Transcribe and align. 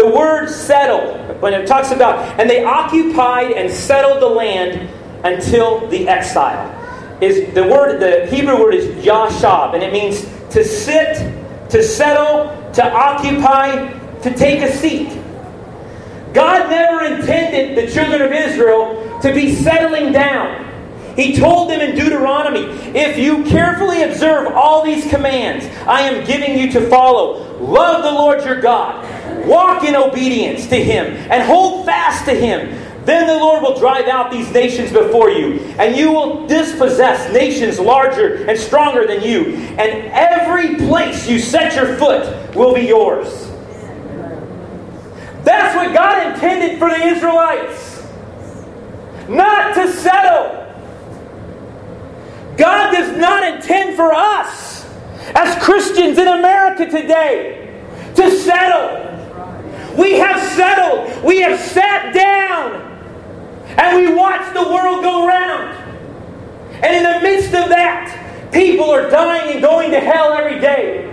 the 0.00 0.08
word 0.08 0.48
settled, 0.48 1.42
when 1.42 1.52
it 1.52 1.66
talks 1.66 1.90
about, 1.90 2.40
and 2.40 2.48
they 2.48 2.64
occupied 2.64 3.52
and 3.52 3.70
settled 3.70 4.22
the 4.22 4.28
land 4.28 4.88
until 5.24 5.86
the 5.88 6.08
exile, 6.08 6.68
is 7.20 7.52
the 7.52 7.64
word, 7.64 8.00
the 8.00 8.34
Hebrew 8.34 8.58
word 8.58 8.74
is 8.74 8.86
yashab, 9.04 9.74
and 9.74 9.82
it 9.82 9.92
means 9.92 10.22
to 10.54 10.64
sit, 10.64 11.18
to 11.68 11.82
settle, 11.82 12.72
to 12.72 12.82
occupy, 12.82 13.92
to 14.20 14.34
take 14.34 14.62
a 14.62 14.72
seat. 14.72 15.08
God 16.32 16.70
never 16.70 17.04
intended 17.04 17.76
the 17.76 17.92
children 17.92 18.22
of 18.22 18.32
Israel 18.32 19.20
to 19.20 19.34
be 19.34 19.54
settling 19.54 20.12
down. 20.12 20.66
He 21.14 21.36
told 21.36 21.68
them 21.68 21.80
in 21.80 21.94
Deuteronomy 21.94 22.62
if 22.96 23.18
you 23.18 23.44
carefully 23.44 24.04
observe 24.04 24.54
all 24.54 24.82
these 24.82 25.06
commands 25.10 25.66
I 25.86 26.02
am 26.02 26.24
giving 26.24 26.58
you 26.58 26.72
to 26.72 26.88
follow, 26.88 27.58
love 27.58 28.02
the 28.02 28.12
Lord 28.12 28.42
your 28.44 28.60
God, 28.62 29.04
walk 29.46 29.84
in 29.84 29.94
obedience 29.96 30.66
to 30.68 30.76
Him, 30.76 31.06
and 31.06 31.42
hold 31.42 31.86
fast 31.86 32.24
to 32.26 32.34
Him. 32.34 32.76
Then 33.04 33.26
the 33.26 33.34
Lord 33.34 33.62
will 33.62 33.78
drive 33.78 34.06
out 34.08 34.30
these 34.30 34.52
nations 34.52 34.92
before 34.92 35.30
you, 35.30 35.54
and 35.78 35.96
you 35.96 36.12
will 36.12 36.46
dispossess 36.46 37.32
nations 37.32 37.78
larger 37.78 38.44
and 38.48 38.58
stronger 38.58 39.06
than 39.06 39.22
you, 39.22 39.54
and 39.54 40.12
every 40.12 40.76
place 40.86 41.26
you 41.26 41.38
set 41.38 41.74
your 41.74 41.96
foot 41.96 42.54
will 42.54 42.74
be 42.74 42.82
yours. 42.82 43.48
That's 45.44 45.74
what 45.74 45.94
God 45.94 46.34
intended 46.34 46.78
for 46.78 46.90
the 46.90 47.02
Israelites. 47.02 48.06
Not 49.28 49.74
to 49.74 49.90
settle. 49.90 50.58
God 52.58 52.92
does 52.92 53.16
not 53.16 53.54
intend 53.54 53.96
for 53.96 54.12
us 54.12 54.84
as 55.34 55.62
Christians 55.62 56.18
in 56.18 56.28
America 56.28 56.84
today 56.84 57.82
to 58.16 58.30
settle. 58.38 59.10
We 59.96 60.18
have 60.18 60.40
settled. 60.52 61.24
We 61.24 61.40
have 61.40 61.58
sat 61.58 62.14
down. 62.14 62.86
And 63.76 63.96
we 63.96 64.14
watch 64.14 64.52
the 64.52 64.62
world 64.62 65.02
go 65.02 65.26
around. 65.26 65.76
And 66.82 66.96
in 66.96 67.02
the 67.02 67.20
midst 67.20 67.54
of 67.54 67.68
that, 67.68 68.50
people 68.52 68.90
are 68.90 69.08
dying 69.10 69.52
and 69.52 69.62
going 69.62 69.90
to 69.90 70.00
hell 70.00 70.32
every 70.32 70.60
day. 70.60 71.06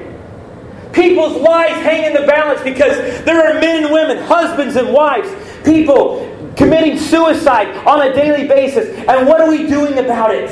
People's 0.94 1.38
lives 1.42 1.76
hang 1.82 2.06
in 2.06 2.14
the 2.14 2.28
balance 2.28 2.62
because 2.62 2.98
there 3.24 3.46
are 3.46 3.60
men 3.60 3.84
and 3.84 3.94
women, 3.94 4.18
husbands 4.24 4.76
and 4.76 4.92
wives, 4.92 5.30
people 5.64 6.34
committing 6.56 6.98
suicide 6.98 7.68
on 7.86 8.02
a 8.02 8.14
daily 8.14 8.48
basis. 8.48 8.90
And 9.08 9.28
what 9.28 9.40
are 9.40 9.50
we 9.50 9.68
doing 9.68 10.00
about 10.00 10.34
it? 10.34 10.50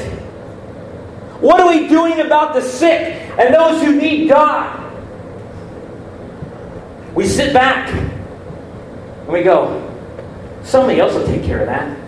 What 1.42 1.60
are 1.60 1.68
we 1.68 1.88
doing 1.88 2.20
about 2.22 2.54
the 2.54 2.62
sick 2.62 3.14
and 3.40 3.54
those 3.54 3.82
who 3.82 3.96
need 3.96 4.30
God? 4.30 4.82
We 7.16 7.26
sit 7.28 7.54
back 7.54 7.90
and 9.26 9.34
we 9.34 9.42
go, 9.42 9.82
somebody 10.64 11.00
else 11.00 11.16
will 11.16 11.26
take 11.26 11.44
care 11.44 11.62
of 11.62 11.66
that. 11.66 12.06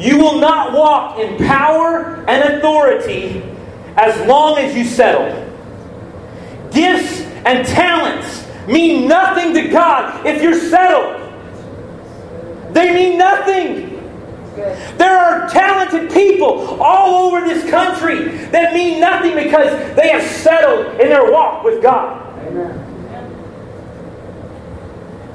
You 0.00 0.18
will 0.18 0.40
not 0.40 0.72
walk 0.72 1.20
in 1.20 1.36
power 1.46 2.24
and 2.26 2.54
authority 2.54 3.42
as 3.96 4.26
long 4.26 4.58
as 4.58 4.74
you 4.74 4.84
settle. 4.84 5.40
Gifts 6.72 7.20
and 7.46 7.64
talents 7.66 8.44
mean 8.66 9.06
nothing 9.06 9.54
to 9.54 9.68
God 9.68 10.26
if 10.26 10.42
you're 10.42 10.58
settled. 10.58 11.20
They 12.74 12.92
mean 12.92 13.16
nothing. 13.16 13.92
There 14.96 15.16
are 15.16 15.48
talented 15.48 16.10
people 16.12 16.82
all 16.82 17.26
over 17.26 17.46
this 17.46 17.68
country 17.70 18.28
that 18.48 18.74
mean 18.74 19.00
nothing 19.00 19.36
because 19.36 19.94
they 19.94 20.08
have 20.08 20.28
settled 20.28 21.00
in 21.00 21.08
their 21.08 21.30
walk 21.30 21.62
with 21.62 21.80
God. 21.80 22.20
Amen. 22.46 22.83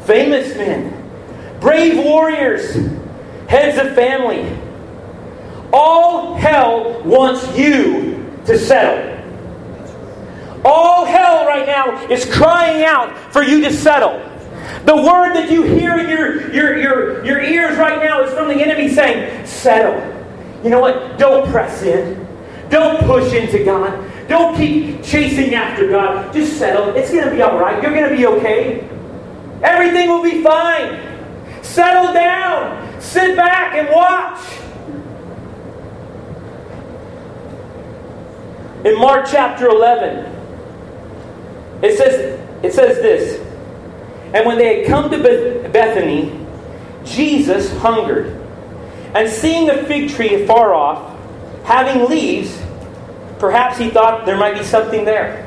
Famous 0.09 0.55
men, 0.55 1.59
brave 1.59 2.03
warriors, 2.03 2.73
heads 3.47 3.77
of 3.77 3.93
family. 3.93 4.57
All 5.71 6.34
hell 6.34 7.03
wants 7.03 7.56
you 7.56 8.28
to 8.47 8.57
settle. 8.57 9.19
All 10.66 11.06
hell 11.06 11.45
right 11.45 11.67
now 11.67 12.07
is 12.07 12.25
crying 12.25 12.84
out 12.84 13.16
for 13.31 13.44
you 13.44 13.61
to 13.61 13.72
settle. 13.72 14.17
The 14.85 14.95
word 14.95 15.35
that 15.35 15.51
you 15.51 15.61
hear 15.61 16.00
in 16.00 16.09
your, 16.09 16.51
your, 16.55 16.79
your, 16.79 17.23
your 17.23 17.41
ears 17.44 17.78
right 17.78 18.03
now 18.03 18.23
is 18.23 18.34
from 18.34 18.47
the 18.47 18.55
enemy 18.55 18.89
saying, 18.89 19.45
settle. 19.45 19.94
You 20.63 20.72
know 20.72 20.79
what? 20.79 21.19
Don't 21.19 21.47
press 21.51 21.84
in. 21.84 22.28
Don't 22.72 23.00
push 23.05 23.31
into 23.31 23.63
God. 23.63 24.11
Don't 24.28 24.57
keep 24.57 25.03
chasing 25.03 25.53
after 25.53 25.88
God. 25.88 26.34
Just 26.34 26.57
settle. 26.57 26.95
It's 26.95 27.11
going 27.11 27.25
to 27.25 27.31
be 27.31 27.44
all 27.44 27.59
right. 27.59 27.79
You're 27.84 27.94
going 27.94 28.09
to 28.09 28.17
be 28.17 28.25
okay. 28.25 28.89
Everything 29.62 30.09
will 30.09 30.24
be 30.24 30.42
fine. 30.42 31.64
Settle 31.64 32.14
down. 32.14 33.02
Sit 33.02 33.36
back 33.36 33.75
and 33.75 33.90
watch. 33.90 34.40
In 38.86 38.97
Mark 38.97 39.28
chapter 39.30 39.68
11, 39.68 40.25
it 41.81 41.97
says, 41.97 42.40
it 42.64 42.74
says 42.74 42.97
this 43.02 43.40
And 44.34 44.46
when 44.46 44.58
they 44.58 44.80
had 44.80 44.88
come 44.88 45.12
to 45.12 45.18
Bethany, 45.18 46.46
Jesus 47.03 47.72
hungered. 47.80 48.36
And 49.14 49.30
seeing 49.30 49.70
a 49.70 49.84
fig 49.86 50.12
tree 50.12 50.44
afar 50.44 50.74
off, 50.74 51.18
having 51.66 52.09
leaves, 52.09 52.58
perhaps 53.40 53.78
he 53.78 53.90
thought 53.90 54.26
there 54.26 54.38
might 54.38 54.58
be 54.58 54.64
something 54.64 55.03
there. 55.03 55.46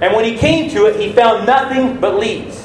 And 0.00 0.14
when 0.14 0.24
he 0.24 0.36
came 0.36 0.70
to 0.70 0.86
it, 0.86 1.00
he 1.00 1.12
found 1.12 1.46
nothing 1.46 1.98
but 1.98 2.18
leaves. 2.18 2.63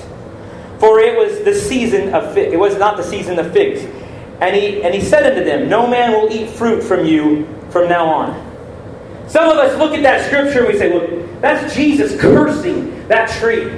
For 0.79 1.00
it 1.00 1.17
was 1.17 1.44
the 1.44 1.53
season 1.53 2.13
of. 2.13 2.38
It 2.38 2.57
was 2.57 2.78
not 2.78 2.97
the 2.97 3.03
season 3.03 3.38
of 3.40 3.51
figs. 3.51 3.81
And 4.41 4.56
he, 4.56 4.81
and 4.84 4.95
he 4.95 5.01
said 5.01 5.25
unto 5.25 5.44
them, 5.44 5.67
No 5.67 5.88
man 5.88 6.13
will 6.13 6.31
eat 6.31 6.50
fruit 6.50 6.81
from 6.81 7.06
you 7.06 7.45
from 7.69 7.90
now 7.90 8.06
on. 8.06 8.50
Some 9.28 9.50
of 9.50 9.57
us 9.57 9.78
look 9.78 9.94
at 9.94 10.01
that 10.03 10.25
scripture 10.25 10.59
and 10.59 10.68
we 10.73 10.79
say, 10.79 10.89
Well, 10.89 11.28
that's 11.41 11.75
Jesus 11.75 12.19
cursing 12.19 13.07
that 13.09 13.29
tree. 13.29 13.69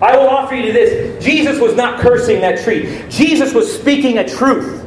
I 0.00 0.16
will 0.16 0.28
offer 0.28 0.54
you 0.54 0.72
this 0.72 1.24
Jesus 1.24 1.58
was 1.58 1.74
not 1.74 2.00
cursing 2.00 2.40
that 2.40 2.62
tree, 2.62 3.04
Jesus 3.08 3.52
was 3.54 3.72
speaking 3.72 4.18
a 4.18 4.28
truth. 4.28 4.84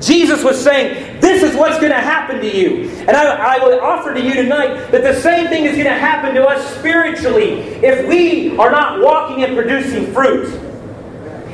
Jesus 0.00 0.42
was 0.42 0.62
saying, 0.62 1.20
This 1.20 1.42
is 1.42 1.54
what's 1.56 1.78
going 1.78 1.92
to 1.92 2.00
happen 2.00 2.40
to 2.40 2.56
you. 2.56 2.88
And 3.00 3.10
I, 3.10 3.56
I 3.56 3.64
would 3.64 3.78
offer 3.80 4.14
to 4.14 4.20
you 4.20 4.34
tonight 4.34 4.90
that 4.90 5.02
the 5.02 5.14
same 5.20 5.48
thing 5.48 5.64
is 5.64 5.72
going 5.72 5.84
to 5.84 5.98
happen 5.98 6.34
to 6.34 6.46
us 6.46 6.78
spiritually 6.78 7.60
if 7.84 8.08
we 8.08 8.56
are 8.56 8.70
not 8.70 9.00
walking 9.00 9.44
and 9.44 9.54
producing 9.54 10.12
fruit. 10.12 10.48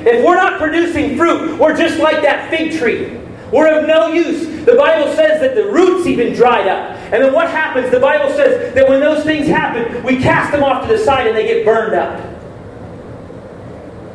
If 0.07 0.25
we're 0.25 0.37
not 0.37 0.61
producing 0.61 1.17
fruit, 1.17 1.59
we're 1.59 1.77
just 1.77 1.99
like 1.99 2.23
that 2.23 2.49
fig 2.49 2.79
tree. 2.79 3.19
We're 3.53 3.81
of 3.81 3.87
no 3.87 4.09
use. 4.13 4.47
The 4.65 4.75
Bible 4.75 5.13
says 5.15 5.41
that 5.41 5.55
the 5.55 5.65
roots 5.71 6.07
even 6.07 6.33
dried 6.33 6.69
up. 6.69 6.97
And 7.13 7.25
then 7.25 7.33
what 7.33 7.49
happens? 7.49 7.91
The 7.91 8.01
Bible 8.01 8.33
says 8.35 8.75
that 8.75 8.89
when 8.89 9.01
those 9.01 9.25
things 9.25 9.47
happen, 9.47 10.03
we 10.05 10.21
cast 10.21 10.53
them 10.53 10.63
off 10.63 10.87
to 10.87 10.97
the 10.97 10.99
side 10.99 11.27
and 11.27 11.37
they 11.37 11.47
get 11.47 11.65
burned 11.65 11.95
up. 11.95 12.21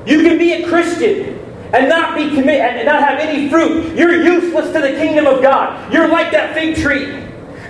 You 0.05 0.21
can 0.23 0.37
be 0.37 0.53
a 0.53 0.67
Christian 0.67 1.39
and 1.73 1.87
not 1.89 2.17
be 2.17 2.29
committed 2.29 2.77
and 2.77 2.85
not 2.85 3.01
have 3.01 3.19
any 3.19 3.49
fruit. 3.49 3.95
You're 3.95 4.23
useless 4.23 4.73
to 4.73 4.81
the 4.81 4.91
kingdom 4.91 5.25
of 5.25 5.41
God. 5.41 5.91
You're 5.93 6.07
like 6.07 6.31
that 6.31 6.53
fig 6.53 6.75
tree. 6.77 7.21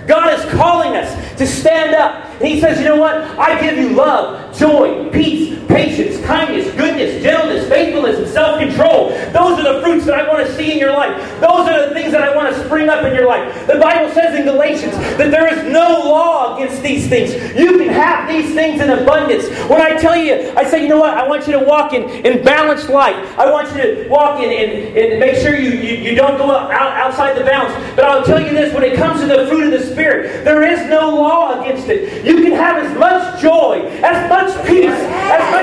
God 0.06 0.32
is 0.34 0.52
calling 0.52 0.96
us 0.96 1.38
to 1.38 1.46
stand 1.46 1.94
up. 1.94 2.24
And 2.40 2.48
He 2.48 2.60
says, 2.60 2.78
You 2.78 2.84
know 2.84 2.96
what? 2.96 3.14
I 3.38 3.60
give 3.60 3.78
you 3.78 3.90
love, 3.90 4.56
joy, 4.56 5.10
peace, 5.10 5.51
patience, 5.72 6.24
kindness, 6.24 6.66
goodness, 6.74 7.22
gentleness, 7.22 7.68
faithfulness, 7.68 8.18
and 8.18 8.28
self 8.28 8.58
control. 8.58 9.10
Those 9.32 9.58
are 9.58 9.74
the 9.74 9.82
fruits 9.82 10.06
that 10.06 10.14
I 10.14 10.28
want 10.28 10.46
to 10.46 10.54
see 10.54 10.72
in 10.72 10.78
your 10.78 10.92
life. 10.92 11.16
Those 11.40 11.68
are 11.68 11.88
the 11.88 11.94
things 11.94 12.12
that 12.12 12.22
I 12.22 12.34
want 12.34 12.54
to 12.54 12.64
spring 12.64 12.88
up 12.88 13.04
in 13.04 13.14
your 13.14 13.26
life. 13.26 13.66
The 13.66 13.78
Bible 13.78 14.12
says 14.12 14.38
in 14.38 14.44
Galatians 14.44 14.92
that 15.18 15.30
there 15.30 15.52
is 15.52 15.72
no 15.72 15.88
law 16.04 16.56
against 16.56 16.82
these 16.82 17.08
things. 17.08 17.32
You 17.56 17.78
can 17.78 17.88
have 17.88 18.28
these 18.28 18.54
things 18.54 18.80
in 18.80 18.90
abundance. 18.90 19.48
When 19.68 19.80
I 19.80 19.96
tell 19.96 20.16
you, 20.16 20.52
I 20.56 20.64
say, 20.64 20.82
You 20.82 20.88
know 20.88 21.00
what? 21.00 21.16
I 21.16 21.26
want 21.26 21.46
you 21.46 21.52
to 21.54 21.64
walk 21.64 21.92
in, 21.92 22.04
in 22.24 22.44
balanced 22.44 22.88
life. 22.88 23.16
I 23.38 23.50
want 23.50 23.74
you 23.74 23.82
to 23.82 24.08
walk 24.08 24.40
in 24.40 24.50
and, 24.50 24.96
and 24.96 25.20
make 25.20 25.36
sure 25.36 25.56
you, 25.56 25.70
you, 25.70 26.10
you 26.10 26.14
don't 26.14 26.36
go 26.36 26.50
out, 26.50 26.72
outside 26.72 27.36
the 27.36 27.44
bounds. 27.44 27.74
But 27.96 28.04
I'll 28.04 28.24
tell 28.24 28.40
you 28.40 28.50
this 28.50 28.72
when 28.74 28.84
it 28.84 28.96
comes 28.96 29.20
to 29.20 29.26
the 29.26 29.46
fruit 29.46 29.72
of 29.72 29.80
the 29.80 29.92
Spirit, 29.92 30.44
there 30.44 30.62
is 30.62 30.88
no 30.88 31.14
law 31.14 31.60
against 31.60 31.88
it. 31.88 32.24
You 32.24 32.42
can 32.42 32.52
have 32.52 32.82
as 32.84 32.98
much 32.98 33.40
joy, 33.40 33.86
as 34.02 34.28
much 34.28 34.66
peace, 34.66 34.90
as 34.90 35.52
much 35.52 35.61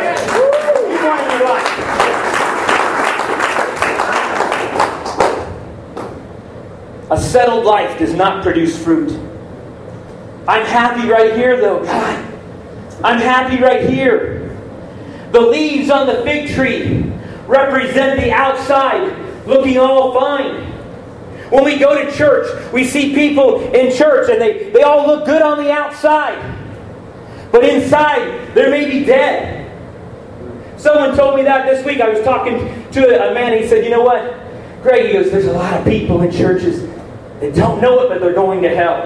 A 7.11 7.17
settled 7.19 7.65
life 7.65 7.97
does 7.97 8.13
not 8.13 8.43
produce 8.43 8.81
fruit. 8.81 9.11
I'm 10.47 10.65
happy 10.65 11.09
right 11.09 11.35
here, 11.35 11.59
though. 11.59 11.83
God, 11.83 12.33
I'm 13.03 13.19
happy 13.19 13.61
right 13.61 13.89
here. 13.89 14.55
The 15.31 15.41
leaves 15.41 15.89
on 15.89 16.07
the 16.07 16.21
fig 16.23 16.53
tree 16.53 17.11
represent 17.47 18.19
the 18.19 18.31
outside 18.31 19.47
looking 19.47 19.77
all 19.79 20.13
fine. 20.13 20.65
When 21.49 21.63
we 21.63 21.79
go 21.79 22.03
to 22.03 22.11
church, 22.15 22.71
we 22.71 22.83
see 22.83 23.15
people 23.15 23.61
in 23.73 23.95
church 23.95 24.29
and 24.29 24.39
they, 24.39 24.69
they 24.69 24.83
all 24.83 25.07
look 25.07 25.25
good 25.25 25.41
on 25.41 25.63
the 25.63 25.71
outside. 25.71 26.57
But 27.51 27.63
inside, 27.63 28.53
they 28.53 28.69
may 28.69 28.85
be 28.87 29.03
dead. 29.03 29.68
Someone 30.79 31.15
told 31.15 31.35
me 31.35 31.43
that 31.43 31.67
this 31.67 31.85
week. 31.85 31.99
I 31.99 32.07
was 32.07 32.23
talking 32.23 32.57
to 32.91 33.29
a 33.29 33.33
man. 33.33 33.61
He 33.61 33.67
said, 33.67 33.83
You 33.83 33.89
know 33.89 34.01
what? 34.01 34.33
Greg, 34.81 35.07
he 35.07 35.13
goes, 35.13 35.29
There's 35.29 35.45
a 35.45 35.51
lot 35.51 35.73
of 35.77 35.83
people 35.85 36.21
in 36.21 36.31
churches 36.31 36.83
that 37.41 37.53
don't 37.53 37.81
know 37.81 37.99
it, 38.03 38.07
but 38.09 38.21
they're 38.21 38.33
going 38.33 38.61
to 38.61 38.73
hell. 38.73 39.03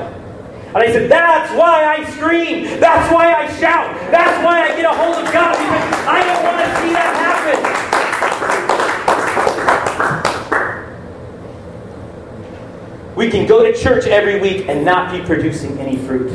And 0.67 0.77
I 0.77 0.91
said, 0.91 1.09
That's 1.09 1.51
why 1.57 1.83
I 1.83 2.07
scream. 2.11 2.79
That's 2.79 3.11
why 3.11 3.33
I 3.33 3.51
shout. 3.59 3.91
That's 4.11 4.45
why 4.45 4.61
I 4.61 4.67
get 4.75 4.85
a 4.85 4.93
hold 4.95 5.15
of 5.15 5.33
God 5.33 5.57
because 5.57 6.05
I 6.05 6.23
don't 6.23 6.43
want 6.43 6.59
to 6.59 6.67
see 6.79 6.93
that 6.93 7.15
happen. 7.17 7.83
We 13.15 13.31
can 13.31 13.47
go 13.47 13.63
to 13.63 13.75
church 13.75 14.05
every 14.05 14.39
week 14.39 14.67
and 14.67 14.85
not 14.85 15.11
be 15.11 15.25
producing 15.25 15.79
any 15.79 15.97
fruit. 15.97 16.31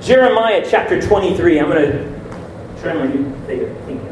Jeremiah 0.00 0.64
chapter 0.66 1.02
23. 1.02 1.60
I'm 1.60 1.68
going 1.68 1.82
to 1.82 2.80
try 2.80 2.94
my 2.94 3.06
new 3.06 3.30
thing. 3.46 4.05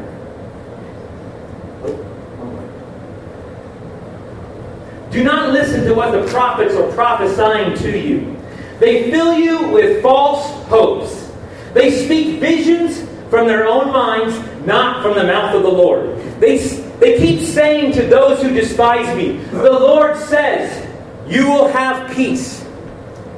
Do 5.11 5.23
not 5.23 5.51
listen 5.51 5.85
to 5.85 5.93
what 5.93 6.11
the 6.11 6.27
prophets 6.31 6.75
are 6.75 6.91
prophesying 6.93 7.77
to 7.77 7.97
you. 7.97 8.35
They 8.79 9.09
fill 9.09 9.33
you 9.33 9.69
with 9.69 10.01
false 10.01 10.45
hopes. 10.67 11.31
They 11.73 12.05
speak 12.05 12.39
visions 12.39 13.07
from 13.29 13.47
their 13.47 13.67
own 13.67 13.91
minds, 13.91 14.37
not 14.65 15.01
from 15.01 15.15
the 15.15 15.23
mouth 15.23 15.55
of 15.55 15.63
the 15.63 15.69
Lord. 15.69 16.17
They, 16.39 16.57
they 16.99 17.17
keep 17.19 17.41
saying 17.41 17.93
to 17.93 18.05
those 18.05 18.41
who 18.41 18.53
despise 18.53 19.15
me, 19.15 19.37
The 19.37 19.71
Lord 19.71 20.17
says, 20.17 20.85
You 21.27 21.47
will 21.47 21.67
have 21.69 22.13
peace. 22.15 22.65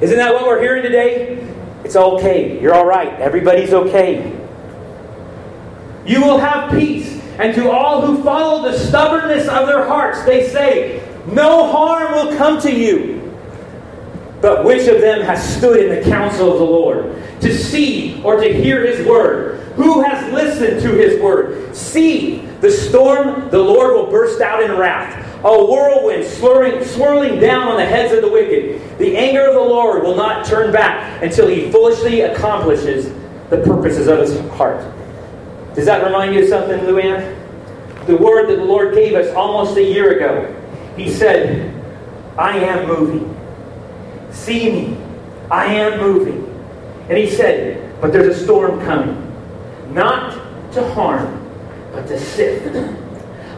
Isn't 0.01 0.17
that 0.17 0.33
what 0.33 0.45
we're 0.45 0.61
hearing 0.61 0.83
today? 0.83 1.43
It's 1.83 1.95
okay. 1.95 2.59
You're 2.61 2.73
all 2.73 2.85
right. 2.85 3.13
Everybody's 3.19 3.73
okay. 3.73 4.33
You 6.05 6.21
will 6.21 6.37
have 6.37 6.71
peace. 6.71 7.13
And 7.39 7.53
to 7.55 7.69
all 7.69 8.01
who 8.01 8.23
follow 8.23 8.69
the 8.69 8.77
stubbornness 8.77 9.47
of 9.47 9.67
their 9.67 9.85
hearts, 9.85 10.23
they 10.25 10.47
say, 10.49 11.06
no 11.27 11.71
harm 11.71 12.13
will 12.13 12.37
come 12.37 12.59
to 12.61 12.73
you. 12.73 13.17
But 14.41 14.65
which 14.65 14.87
of 14.87 15.01
them 15.01 15.21
has 15.21 15.57
stood 15.57 15.83
in 15.83 15.95
the 15.95 16.09
counsel 16.09 16.51
of 16.51 16.59
the 16.59 16.65
Lord 16.65 17.23
to 17.41 17.55
see 17.55 18.21
or 18.23 18.39
to 18.39 18.53
hear 18.53 18.85
his 18.85 19.05
word? 19.05 19.61
Who 19.75 20.01
has 20.01 20.31
listened 20.33 20.81
to 20.81 20.89
his 20.89 21.21
word? 21.21 21.75
See, 21.75 22.39
the 22.61 22.71
storm, 22.71 23.49
the 23.49 23.59
Lord 23.59 23.93
will 23.93 24.11
burst 24.11 24.41
out 24.41 24.63
in 24.63 24.77
wrath. 24.77 25.25
A 25.43 25.65
whirlwind 25.65 26.25
swirling, 26.25 26.83
swirling 26.83 27.39
down 27.39 27.67
on 27.67 27.77
the 27.77 27.85
heads 27.85 28.13
of 28.13 28.21
the 28.21 28.31
wicked. 28.31 28.97
The 28.97 29.15
anger 29.15 29.47
of 29.47 29.53
the 29.53 29.59
Lord 29.59 30.03
will 30.03 30.15
not 30.15 30.45
turn 30.45 30.71
back 30.71 31.21
until 31.21 31.47
he 31.47 31.71
foolishly 31.71 32.21
accomplishes 32.21 33.13
the 33.49 33.57
purposes 33.57 34.07
of 34.07 34.19
his 34.19 34.39
heart. 34.51 34.83
Does 35.75 35.85
that 35.85 36.03
remind 36.03 36.33
you 36.33 36.43
of 36.43 36.49
something, 36.49 36.79
Luann? 36.79 37.35
The 38.07 38.17
word 38.17 38.49
that 38.49 38.55
the 38.55 38.65
Lord 38.65 38.95
gave 38.95 39.13
us 39.13 39.33
almost 39.35 39.77
a 39.77 39.83
year 39.83 40.17
ago 40.17 40.53
he 40.97 41.11
said, 41.11 41.73
I 42.37 42.57
am 42.57 42.87
moving. 42.87 43.33
See 44.31 44.71
me. 44.71 44.97
I 45.49 45.65
am 45.65 45.99
moving. 45.99 46.43
And 47.09 47.17
he 47.17 47.29
said, 47.29 47.99
But 48.01 48.11
there's 48.11 48.35
a 48.35 48.43
storm 48.43 48.79
coming. 48.81 49.23
Not 49.93 50.33
to 50.73 50.87
harm, 50.93 51.43
but 51.91 52.07
to 52.07 52.19
sift. 52.19 52.75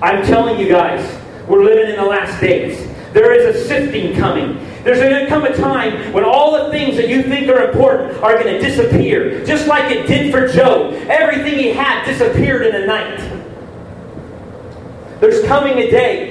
I'm 0.02 0.24
telling 0.26 0.60
you 0.60 0.70
guys, 0.70 1.20
we're 1.48 1.64
living 1.64 1.90
in 1.90 1.96
the 1.96 2.06
last 2.06 2.40
days. 2.40 2.88
There 3.14 3.34
is 3.34 3.56
a 3.56 3.68
sifting 3.68 4.16
coming. 4.16 4.66
There's 4.84 5.00
going 5.00 5.24
to 5.24 5.28
come 5.28 5.46
a 5.46 5.56
time 5.56 6.14
when 6.14 6.24
all 6.24 6.64
the 6.64 6.70
things 6.72 6.96
that 6.96 7.10
you 7.10 7.24
think 7.24 7.50
are 7.50 7.70
important 7.70 8.22
are 8.24 8.42
going 8.42 8.54
to 8.54 8.60
disappear. 8.60 9.44
Just 9.46 9.68
like 9.68 9.92
it 9.92 10.08
did 10.08 10.32
for 10.32 10.48
Job. 10.48 10.94
Everything 11.10 11.58
he 11.58 11.70
had 11.70 12.06
disappeared 12.06 12.66
in 12.68 12.76
a 12.76 12.86
night. 12.86 13.18
There's 15.20 15.44
coming 15.46 15.80
a 15.80 15.90
day 15.92 16.29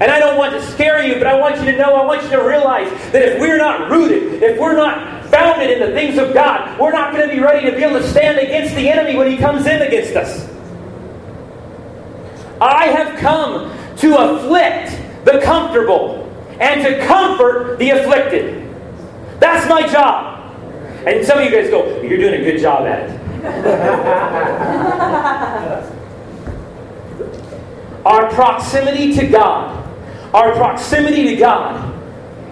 and 0.00 0.10
I 0.10 0.18
don't 0.18 0.38
want 0.38 0.54
to 0.54 0.62
scare 0.62 1.06
you, 1.06 1.16
but 1.16 1.26
I 1.26 1.38
want 1.38 1.58
you 1.58 1.66
to 1.66 1.76
know, 1.76 1.94
I 1.94 2.06
want 2.06 2.22
you 2.22 2.30
to 2.30 2.38
realize 2.38 2.90
that 3.12 3.22
if 3.22 3.38
we're 3.38 3.58
not 3.58 3.90
rooted, 3.90 4.42
if 4.42 4.58
we're 4.58 4.74
not 4.74 5.26
founded 5.26 5.70
in 5.70 5.78
the 5.78 5.94
things 5.94 6.16
of 6.16 6.32
God, 6.32 6.80
we're 6.80 6.90
not 6.90 7.12
going 7.12 7.28
to 7.28 7.34
be 7.34 7.38
ready 7.40 7.70
to 7.70 7.76
be 7.76 7.84
able 7.84 8.00
to 8.00 8.08
stand 8.08 8.38
against 8.38 8.74
the 8.74 8.88
enemy 8.88 9.14
when 9.18 9.30
he 9.30 9.36
comes 9.36 9.66
in 9.66 9.82
against 9.82 10.16
us. 10.16 10.48
I 12.62 12.86
have 12.86 13.18
come 13.18 13.76
to 13.96 14.16
afflict 14.16 14.98
the 15.26 15.38
comfortable 15.42 16.26
and 16.60 16.82
to 16.82 17.06
comfort 17.06 17.78
the 17.78 17.90
afflicted. 17.90 18.74
That's 19.38 19.68
my 19.68 19.86
job. 19.86 20.38
And 21.06 21.26
some 21.26 21.38
of 21.38 21.44
you 21.44 21.50
guys 21.50 21.68
go, 21.68 22.00
You're 22.00 22.18
doing 22.18 22.40
a 22.40 22.44
good 22.44 22.58
job 22.58 22.86
at 22.86 23.10
it. 23.10 23.20
Our 28.06 28.30
proximity 28.30 29.14
to 29.14 29.26
God 29.26 29.89
our 30.32 30.52
proximity 30.54 31.24
to 31.34 31.36
God 31.36 31.96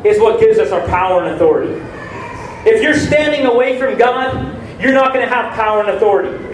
is 0.05 0.21
what 0.21 0.41
gives 0.41 0.59
us 0.59 0.71
our 0.73 0.87
power 0.89 1.25
and 1.25 1.35
authority. 1.35 1.73
If 2.69 2.83
you're 2.83 2.95
standing 2.95 3.47
away 3.47 3.79
from 3.79 3.97
God, 3.97 4.57
you're 4.81 4.93
not 4.93 5.13
going 5.13 5.27
to 5.27 5.33
have 5.33 5.55
power 5.55 5.81
and 5.81 5.91
authority. 5.91 6.45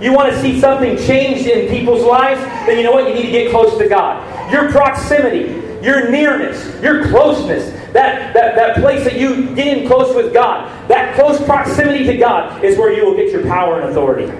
You 0.00 0.14
want 0.14 0.32
to 0.32 0.40
see 0.40 0.58
something 0.58 0.96
changed 0.96 1.46
in 1.46 1.68
people's 1.68 2.02
lives, 2.02 2.40
then 2.66 2.78
you 2.78 2.84
know 2.84 2.92
what? 2.92 3.08
You 3.08 3.14
need 3.14 3.26
to 3.26 3.30
get 3.30 3.50
close 3.50 3.76
to 3.78 3.88
God. 3.88 4.50
Your 4.50 4.70
proximity, 4.70 5.60
your 5.84 6.10
nearness, 6.10 6.82
your 6.82 7.08
closeness, 7.08 7.70
that, 7.92 8.32
that, 8.32 8.54
that 8.54 8.76
place 8.76 9.04
that 9.04 9.18
you 9.18 9.54
get 9.54 9.78
in 9.78 9.86
close 9.86 10.14
with 10.14 10.32
God, 10.32 10.88
that 10.88 11.14
close 11.14 11.42
proximity 11.44 12.04
to 12.04 12.16
God 12.16 12.64
is 12.64 12.78
where 12.78 12.92
you 12.92 13.04
will 13.04 13.16
get 13.16 13.30
your 13.30 13.42
power 13.42 13.80
and 13.80 13.90
authority. 13.90 14.32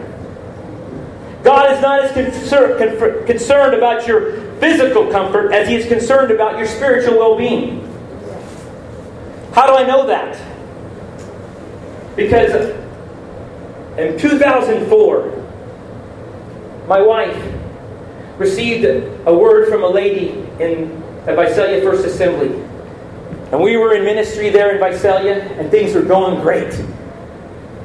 God 1.42 1.74
is 1.74 1.80
not 1.80 2.02
as 2.02 2.12
concern, 2.12 3.26
concerned 3.26 3.74
about 3.74 4.06
your 4.06 4.32
physical 4.60 5.10
comfort 5.10 5.52
as 5.52 5.68
He 5.68 5.74
is 5.74 5.86
concerned 5.86 6.30
about 6.30 6.58
your 6.58 6.66
spiritual 6.66 7.18
well 7.18 7.36
being. 7.36 7.86
How 9.52 9.66
do 9.66 9.74
I 9.74 9.86
know 9.86 10.06
that? 10.06 10.38
Because 12.14 12.76
in 13.98 14.18
2004, 14.18 15.40
my 16.86 17.00
wife 17.00 17.36
received 18.38 18.84
a 18.84 19.34
word 19.34 19.68
from 19.68 19.82
a 19.82 19.88
lady 19.88 20.30
in 20.60 21.02
Visalia 21.24 21.82
First 21.82 22.04
Assembly. 22.04 22.48
And 23.52 23.60
we 23.60 23.76
were 23.76 23.94
in 23.94 24.04
ministry 24.04 24.50
there 24.50 24.74
in 24.74 24.78
Visalia, 24.78 25.42
and 25.58 25.70
things 25.70 25.94
were 25.94 26.02
going 26.02 26.40
great. 26.40 26.72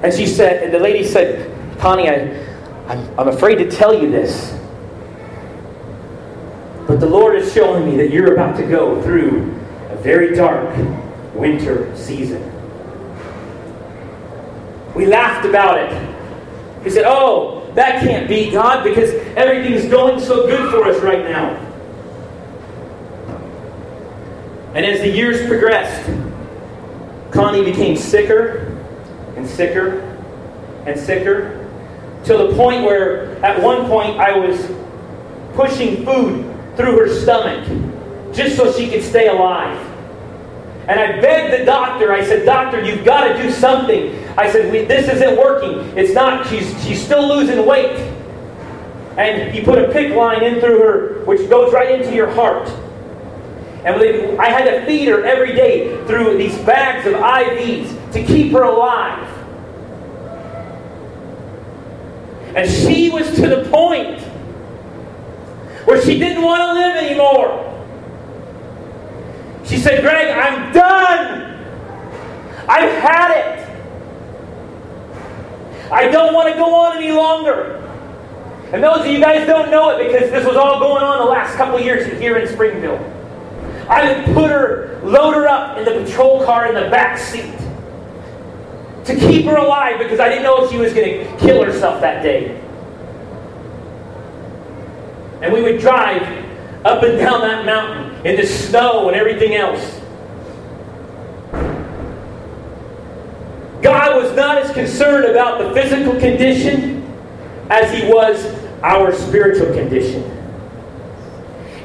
And 0.03 0.13
she 0.13 0.27
said, 0.27 0.63
and 0.63 0.73
the 0.73 0.79
lady 0.79 1.03
said, 1.05 1.51
Connie, 1.79 2.09
I, 2.09 2.45
I'm, 2.87 3.19
I'm 3.19 3.27
afraid 3.29 3.55
to 3.55 3.69
tell 3.69 3.99
you 3.99 4.11
this. 4.11 4.51
But 6.87 6.99
the 6.99 7.07
Lord 7.07 7.35
is 7.35 7.51
showing 7.51 7.89
me 7.89 7.97
that 7.97 8.11
you're 8.11 8.33
about 8.33 8.55
to 8.57 8.63
go 8.63 9.01
through 9.01 9.51
a 9.89 9.95
very 9.95 10.35
dark 10.35 10.75
winter 11.33 11.95
season. 11.97 12.43
We 14.93 15.07
laughed 15.07 15.45
about 15.45 15.79
it. 15.79 16.83
He 16.83 16.91
said, 16.91 17.05
Oh, 17.07 17.71
that 17.73 18.01
can't 18.03 18.29
be 18.29 18.51
God 18.51 18.83
because 18.83 19.09
everything's 19.35 19.89
going 19.89 20.19
so 20.19 20.45
good 20.45 20.69
for 20.71 20.85
us 20.85 21.01
right 21.01 21.25
now. 21.25 21.49
And 24.75 24.85
as 24.85 24.99
the 24.99 25.09
years 25.09 25.47
progressed, 25.47 26.07
Connie 27.31 27.63
became 27.63 27.97
sicker 27.97 28.77
and 29.35 29.47
sicker 29.47 30.01
and 30.85 30.99
sicker 30.99 31.64
to 32.25 32.37
the 32.37 32.53
point 32.55 32.83
where 32.83 33.43
at 33.45 33.61
one 33.61 33.87
point 33.87 34.19
I 34.19 34.37
was 34.37 34.71
pushing 35.53 36.05
food 36.05 36.43
through 36.75 36.97
her 36.99 37.21
stomach 37.21 37.65
just 38.33 38.57
so 38.57 38.71
she 38.71 38.89
could 38.89 39.03
stay 39.03 39.27
alive. 39.27 39.77
And 40.87 40.99
I 40.99 41.19
begged 41.19 41.59
the 41.59 41.65
doctor, 41.65 42.11
I 42.11 42.23
said, 42.23 42.45
Doctor, 42.45 42.83
you've 42.83 43.03
got 43.03 43.27
to 43.27 43.41
do 43.41 43.49
something. 43.51 44.13
I 44.37 44.51
said, 44.51 44.71
This 44.87 45.09
isn't 45.09 45.37
working. 45.37 45.97
It's 45.97 46.13
not, 46.13 46.47
she's, 46.47 46.69
she's 46.85 47.03
still 47.03 47.27
losing 47.27 47.65
weight. 47.65 47.97
And 49.17 49.51
he 49.51 49.63
put 49.63 49.79
a 49.79 49.87
PICC 49.87 50.15
line 50.15 50.43
in 50.43 50.59
through 50.59 50.79
her, 50.79 51.25
which 51.25 51.49
goes 51.49 51.73
right 51.73 51.99
into 51.99 52.13
your 52.13 52.29
heart. 52.29 52.67
And 53.85 54.39
I 54.41 54.49
had 54.49 54.65
to 54.65 54.85
feed 54.85 55.07
her 55.07 55.23
every 55.23 55.53
day 55.53 56.03
through 56.05 56.37
these 56.37 56.57
bags 56.59 57.07
of 57.07 57.13
IVs 57.13 58.11
to 58.13 58.23
keep 58.23 58.51
her 58.51 58.63
alive. 58.63 59.34
And 62.55 62.71
she 62.71 63.09
was 63.09 63.35
to 63.35 63.47
the 63.49 63.69
point 63.69 64.21
where 65.85 66.01
she 66.01 66.17
didn't 66.17 66.41
want 66.41 66.61
to 66.61 66.73
live 66.73 66.95
anymore. 66.95 67.61
She 69.65 69.77
said, 69.77 70.01
Greg, 70.01 70.29
I'm 70.29 70.71
done. 70.71 71.53
I've 72.69 72.97
had 73.01 73.31
it. 73.31 73.61
I 75.91 76.07
don't 76.07 76.33
want 76.33 76.51
to 76.51 76.55
go 76.55 76.73
on 76.73 76.97
any 76.97 77.11
longer. 77.11 77.81
And 78.71 78.81
those 78.81 79.01
of 79.01 79.07
you 79.07 79.19
guys 79.19 79.45
don't 79.45 79.69
know 79.69 79.89
it 79.89 80.07
because 80.07 80.31
this 80.31 80.45
was 80.45 80.55
all 80.55 80.79
going 80.79 81.03
on 81.03 81.19
the 81.19 81.31
last 81.31 81.57
couple 81.57 81.79
years 81.79 82.07
here 82.19 82.37
in 82.37 82.47
Springville. 82.47 82.99
I 83.89 84.13
would 84.13 84.33
put 84.33 84.49
her, 84.49 85.01
load 85.03 85.35
her 85.35 85.47
up 85.47 85.77
in 85.77 85.83
the 85.83 85.91
patrol 86.05 86.43
car 86.45 86.67
in 86.67 86.73
the 86.73 86.89
back 86.89 87.19
seat 87.19 87.53
to 89.05 89.15
keep 89.15 89.45
her 89.45 89.55
alive 89.55 89.99
because 89.99 90.19
I 90.19 90.29
didn't 90.29 90.43
know 90.43 90.63
if 90.63 90.71
she 90.71 90.77
was 90.77 90.93
going 90.93 91.19
to 91.19 91.37
kill 91.37 91.63
herself 91.63 92.01
that 92.01 92.23
day. 92.23 92.59
And 95.41 95.53
we 95.53 95.61
would 95.61 95.79
drive 95.79 96.23
up 96.85 97.03
and 97.03 97.17
down 97.17 97.41
that 97.41 97.65
mountain 97.65 98.25
in 98.25 98.35
the 98.35 98.45
snow 98.45 99.07
and 99.07 99.15
everything 99.15 99.55
else. 99.55 100.01
God 103.81 104.23
was 104.23 104.35
not 104.35 104.57
as 104.57 104.71
concerned 104.71 105.25
about 105.25 105.59
the 105.59 105.79
physical 105.79 106.13
condition 106.13 107.03
as 107.69 107.91
he 107.93 108.07
was 108.11 108.43
our 108.81 109.13
spiritual 109.13 109.67
condition. 109.67 110.23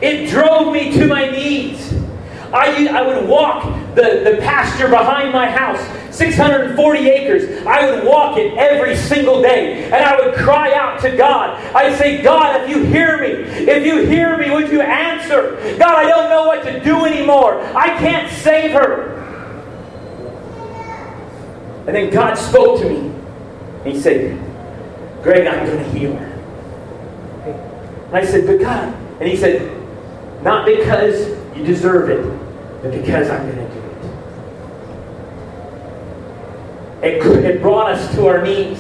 It 0.00 0.30
drove 0.30 0.72
me 0.72 0.92
to 0.92 1.06
my 1.06 1.28
knees. 1.28 1.89
I, 2.52 2.88
I 2.88 3.02
would 3.02 3.28
walk 3.28 3.64
the, 3.94 4.22
the 4.24 4.38
pasture 4.40 4.88
behind 4.88 5.32
my 5.32 5.48
house, 5.48 5.80
640 6.14 7.08
acres. 7.08 7.64
I 7.66 7.90
would 7.90 8.04
walk 8.04 8.38
it 8.38 8.56
every 8.58 8.96
single 8.96 9.40
day. 9.40 9.84
And 9.84 9.94
I 9.94 10.16
would 10.18 10.34
cry 10.34 10.74
out 10.74 11.00
to 11.02 11.16
God. 11.16 11.62
I'd 11.74 11.96
say, 11.96 12.22
God, 12.22 12.62
if 12.62 12.70
you 12.70 12.84
hear 12.84 13.18
me, 13.20 13.28
if 13.28 13.86
you 13.86 14.04
hear 14.06 14.36
me, 14.36 14.50
would 14.50 14.70
you 14.70 14.80
answer? 14.80 15.56
God, 15.78 15.94
I 15.94 16.08
don't 16.08 16.28
know 16.28 16.46
what 16.46 16.64
to 16.64 16.82
do 16.82 17.04
anymore. 17.04 17.60
I 17.76 17.88
can't 17.98 18.30
save 18.32 18.72
her. 18.72 19.16
And 21.86 21.94
then 21.94 22.10
God 22.10 22.34
spoke 22.34 22.80
to 22.80 22.88
me. 22.88 22.98
And 23.84 23.94
He 23.94 24.00
said, 24.00 24.38
Greg, 25.22 25.46
I'm 25.46 25.66
going 25.66 25.78
to 25.78 25.98
heal 25.98 26.14
her. 26.16 26.26
And 28.06 28.16
I 28.16 28.24
said, 28.24 28.46
But 28.46 28.60
God. 28.60 28.94
And 29.20 29.28
He 29.28 29.36
said, 29.36 29.62
Not 30.42 30.66
because 30.66 31.28
you 31.56 31.64
deserve 31.64 32.10
it, 32.10 32.39
but 32.82 32.90
because 32.92 33.28
I'm 33.28 33.42
going 33.50 33.68
to 33.68 33.74
do 33.74 33.80
it. 37.02 37.26
it. 37.26 37.44
It 37.44 37.62
brought 37.62 37.92
us 37.92 38.14
to 38.14 38.26
our 38.26 38.42
knees. 38.42 38.78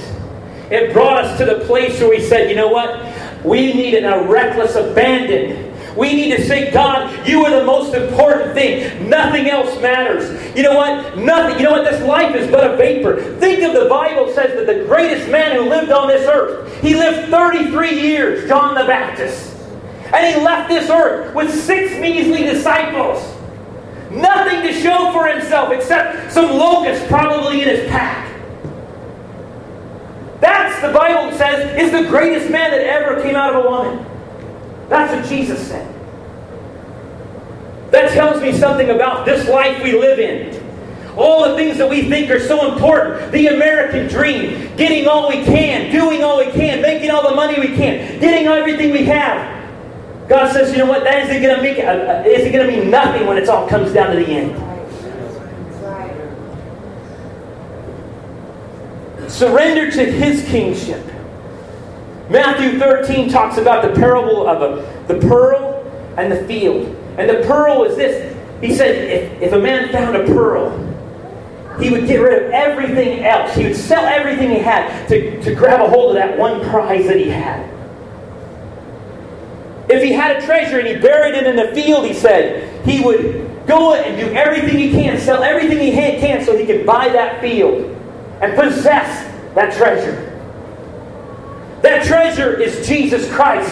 It 0.70 0.92
brought 0.92 1.24
us 1.24 1.38
to 1.38 1.44
the 1.44 1.64
place 1.66 2.00
where 2.00 2.10
we 2.10 2.20
said, 2.20 2.48
you 2.48 2.56
know 2.56 2.68
what? 2.68 3.44
We 3.44 3.72
need 3.72 3.94
a 3.94 4.22
reckless 4.28 4.76
abandon. 4.76 5.70
We 5.96 6.14
need 6.14 6.36
to 6.36 6.46
say, 6.46 6.70
God, 6.70 7.26
you 7.26 7.44
are 7.44 7.50
the 7.50 7.64
most 7.64 7.94
important 7.94 8.54
thing. 8.54 9.08
Nothing 9.08 9.48
else 9.50 9.80
matters. 9.82 10.56
You 10.56 10.62
know 10.62 10.76
what? 10.76 11.18
Nothing. 11.18 11.58
You 11.58 11.64
know 11.64 11.72
what? 11.72 11.90
This 11.90 12.00
life 12.02 12.34
is 12.36 12.48
but 12.50 12.74
a 12.74 12.76
vapor. 12.76 13.36
Think 13.38 13.62
of 13.62 13.72
the 13.72 13.88
Bible 13.88 14.32
says 14.32 14.54
that 14.54 14.66
the 14.66 14.84
greatest 14.84 15.28
man 15.30 15.56
who 15.56 15.68
lived 15.68 15.90
on 15.90 16.08
this 16.08 16.26
earth, 16.28 16.80
he 16.80 16.94
lived 16.94 17.30
33 17.30 18.00
years, 18.00 18.48
John 18.48 18.74
the 18.74 18.84
Baptist. 18.84 19.56
And 20.12 20.34
he 20.34 20.40
left 20.42 20.68
this 20.68 20.88
earth 20.90 21.34
with 21.34 21.52
six 21.52 21.98
measly 22.00 22.44
disciples. 22.44 23.18
Nothing 24.10 24.62
to 24.62 24.72
show 24.72 25.12
for 25.12 25.26
himself 25.26 25.70
except 25.72 26.32
some 26.32 26.50
locusts 26.50 27.06
probably 27.06 27.62
in 27.62 27.68
his 27.68 27.88
pack. 27.88 28.28
That's, 30.40 30.80
the 30.80 30.92
Bible 30.92 31.36
says, 31.36 31.78
is 31.78 31.92
the 31.92 32.08
greatest 32.08 32.50
man 32.50 32.70
that 32.70 32.80
ever 32.80 33.22
came 33.22 33.36
out 33.36 33.54
of 33.54 33.64
a 33.64 33.68
woman. 33.68 34.06
That's 34.88 35.14
what 35.14 35.28
Jesus 35.28 35.64
said. 35.68 35.86
That 37.92 38.12
tells 38.12 38.40
me 38.40 38.52
something 38.52 38.90
about 38.90 39.26
this 39.26 39.48
life 39.48 39.82
we 39.82 39.92
live 39.92 40.18
in. 40.18 40.58
All 41.16 41.48
the 41.48 41.56
things 41.56 41.76
that 41.78 41.90
we 41.90 42.08
think 42.08 42.30
are 42.30 42.40
so 42.40 42.72
important. 42.72 43.32
The 43.32 43.48
American 43.48 44.08
dream. 44.08 44.74
Getting 44.76 45.06
all 45.06 45.28
we 45.28 45.44
can. 45.44 45.92
Doing 45.92 46.22
all 46.22 46.38
we 46.38 46.50
can. 46.52 46.80
Making 46.80 47.10
all 47.10 47.28
the 47.28 47.34
money 47.34 47.60
we 47.60 47.76
can. 47.76 48.20
Getting 48.20 48.46
everything 48.46 48.92
we 48.92 49.04
have. 49.04 49.59
God 50.30 50.52
says, 50.52 50.70
you 50.70 50.78
know 50.78 50.86
what? 50.86 51.02
That 51.02 51.28
isn't 51.28 51.42
going 51.42 51.56
to 51.56 51.60
make 51.60 51.78
it. 51.78 51.84
Uh, 51.84 52.22
isn't 52.24 52.52
going 52.52 52.64
to 52.64 52.72
mean 52.72 52.88
nothing 52.88 53.26
when 53.26 53.36
it 53.36 53.48
all 53.48 53.68
comes 53.68 53.92
down 53.92 54.14
to 54.14 54.24
the 54.24 54.30
end. 54.30 54.56
Surrender 59.28 59.90
to 59.90 60.12
His 60.12 60.48
kingship. 60.48 61.04
Matthew 62.30 62.78
13 62.78 63.28
talks 63.28 63.58
about 63.58 63.82
the 63.82 63.92
parable 64.00 64.46
of 64.46 64.62
a, 64.62 65.12
the 65.12 65.18
pearl 65.26 65.82
and 66.16 66.30
the 66.30 66.44
field. 66.46 66.86
And 67.18 67.28
the 67.28 67.44
pearl 67.44 67.82
is 67.82 67.96
this. 67.96 68.36
He 68.60 68.72
said, 68.72 69.10
if, 69.10 69.42
if 69.42 69.52
a 69.52 69.58
man 69.58 69.90
found 69.90 70.14
a 70.14 70.24
pearl, 70.26 70.70
he 71.80 71.90
would 71.90 72.06
get 72.06 72.18
rid 72.18 72.44
of 72.44 72.50
everything 72.52 73.24
else. 73.24 73.56
He 73.56 73.64
would 73.64 73.74
sell 73.74 74.04
everything 74.04 74.50
he 74.50 74.60
had 74.60 75.08
to, 75.08 75.42
to 75.42 75.56
grab 75.56 75.80
a 75.80 75.88
hold 75.88 76.10
of 76.10 76.22
that 76.22 76.38
one 76.38 76.60
prize 76.70 77.08
that 77.08 77.16
he 77.16 77.30
had. 77.30 77.79
If 79.90 80.04
he 80.04 80.12
had 80.12 80.36
a 80.36 80.46
treasure 80.46 80.78
and 80.78 80.86
he 80.86 80.94
buried 80.94 81.34
it 81.34 81.48
in 81.48 81.56
the 81.56 81.74
field, 81.74 82.06
he 82.06 82.14
said, 82.14 82.86
he 82.86 83.04
would 83.04 83.66
go 83.66 83.94
and 83.94 84.16
do 84.16 84.32
everything 84.36 84.78
he 84.78 84.90
can, 84.90 85.18
sell 85.18 85.42
everything 85.42 85.78
he 85.78 85.90
can 85.90 86.44
so 86.44 86.56
he 86.56 86.64
could 86.64 86.86
buy 86.86 87.08
that 87.08 87.40
field 87.40 87.84
and 88.40 88.54
possess 88.54 89.24
that 89.56 89.74
treasure. 89.76 90.26
That 91.82 92.04
treasure 92.04 92.60
is 92.60 92.86
Jesus 92.86 93.28
Christ. 93.32 93.70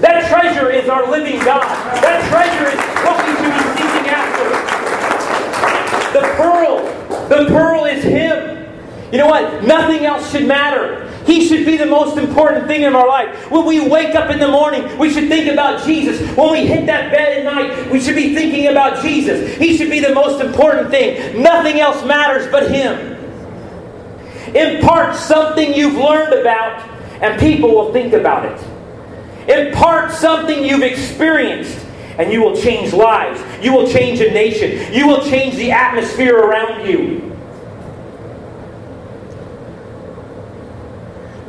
That 0.00 0.28
treasure 0.28 0.70
is 0.70 0.88
our 0.88 1.08
living 1.08 1.38
God. 1.44 1.62
That 2.02 2.26
treasure 2.30 2.66
is 2.66 2.80
what 3.04 3.20
we 3.26 3.32
should 3.36 3.54
be 3.54 3.62
seeking 3.76 4.10
after. 4.10 4.48
The 6.18 6.26
pearl, 6.36 7.28
the 7.28 7.46
pearl 7.46 7.84
is 7.84 8.02
Him. 8.02 8.66
You 9.12 9.18
know 9.18 9.26
what? 9.26 9.62
Nothing 9.62 10.06
else 10.06 10.32
should 10.32 10.46
matter. 10.46 11.06
He 11.26 11.46
should 11.46 11.66
be 11.66 11.76
the 11.76 11.86
most 11.86 12.16
important 12.16 12.66
thing 12.66 12.82
in 12.82 12.94
our 12.94 13.06
life. 13.06 13.50
When 13.50 13.66
we 13.66 13.86
wake 13.86 14.14
up 14.14 14.30
in 14.30 14.38
the 14.38 14.48
morning, 14.48 14.96
we 14.98 15.12
should 15.12 15.28
think 15.28 15.52
about 15.52 15.84
Jesus. 15.84 16.20
When 16.36 16.50
we 16.52 16.66
hit 16.66 16.86
that 16.86 17.12
bed 17.12 17.38
at 17.38 17.44
night, 17.44 17.90
we 17.90 18.00
should 18.00 18.16
be 18.16 18.34
thinking 18.34 18.68
about 18.68 19.02
Jesus. 19.02 19.56
He 19.56 19.76
should 19.76 19.90
be 19.90 20.00
the 20.00 20.14
most 20.14 20.40
important 20.40 20.90
thing. 20.90 21.42
Nothing 21.42 21.78
else 21.80 22.04
matters 22.04 22.50
but 22.50 22.70
Him. 22.70 23.18
Impart 24.54 25.14
something 25.14 25.74
you've 25.74 25.94
learned 25.94 26.32
about, 26.32 26.88
and 27.22 27.38
people 27.38 27.68
will 27.68 27.92
think 27.92 28.14
about 28.14 28.46
it. 28.46 28.58
Impart 29.48 30.12
something 30.12 30.64
you've 30.64 30.82
experienced, 30.82 31.78
and 32.18 32.32
you 32.32 32.42
will 32.42 32.56
change 32.56 32.92
lives. 32.92 33.40
You 33.64 33.72
will 33.72 33.88
change 33.88 34.20
a 34.20 34.30
nation. 34.32 34.92
You 34.92 35.06
will 35.06 35.22
change 35.28 35.56
the 35.56 35.70
atmosphere 35.70 36.36
around 36.36 36.88
you. 36.88 37.29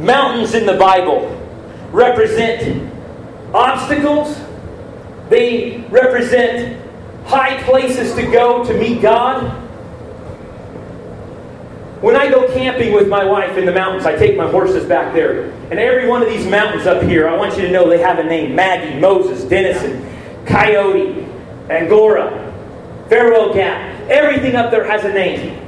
Mountains 0.02 0.56
in 0.56 0.66
the 0.66 0.78
Bible 0.78 1.38
represent 1.92 2.92
obstacles, 3.54 4.36
they 5.30 5.86
represent 5.90 6.82
high 7.26 7.62
places 7.64 8.16
to 8.16 8.24
go 8.24 8.66
to 8.66 8.74
meet 8.74 9.02
God. 9.02 9.44
When 12.02 12.16
I 12.16 12.32
go 12.32 12.52
camping 12.52 12.94
with 12.94 13.08
my 13.08 13.24
wife 13.24 13.58
in 13.58 13.66
the 13.68 13.72
mountains, 13.72 14.08
I 14.08 14.16
take 14.16 14.36
my 14.36 14.50
horses 14.50 14.86
back 14.86 15.14
there. 15.14 15.52
And 15.70 15.80
every 15.80 16.08
one 16.08 16.24
of 16.24 16.30
these 16.30 16.48
mountains 16.48 16.88
up 16.88 17.04
here, 17.04 17.30
I 17.30 17.38
want 17.38 17.56
you 17.56 17.62
to 17.62 17.72
know 17.72 17.88
they 17.88 18.00
have 18.00 18.18
a 18.18 18.24
name 18.24 18.56
Maggie, 18.56 19.00
Moses, 19.00 19.44
Denison, 19.44 20.04
Coyote, 20.48 21.28
Angora, 21.70 22.52
Farewell 23.08 23.54
Gap. 23.54 24.10
Everything 24.10 24.56
up 24.56 24.72
there 24.72 24.84
has 24.84 25.06
a 25.06 25.14
name. 25.14 25.61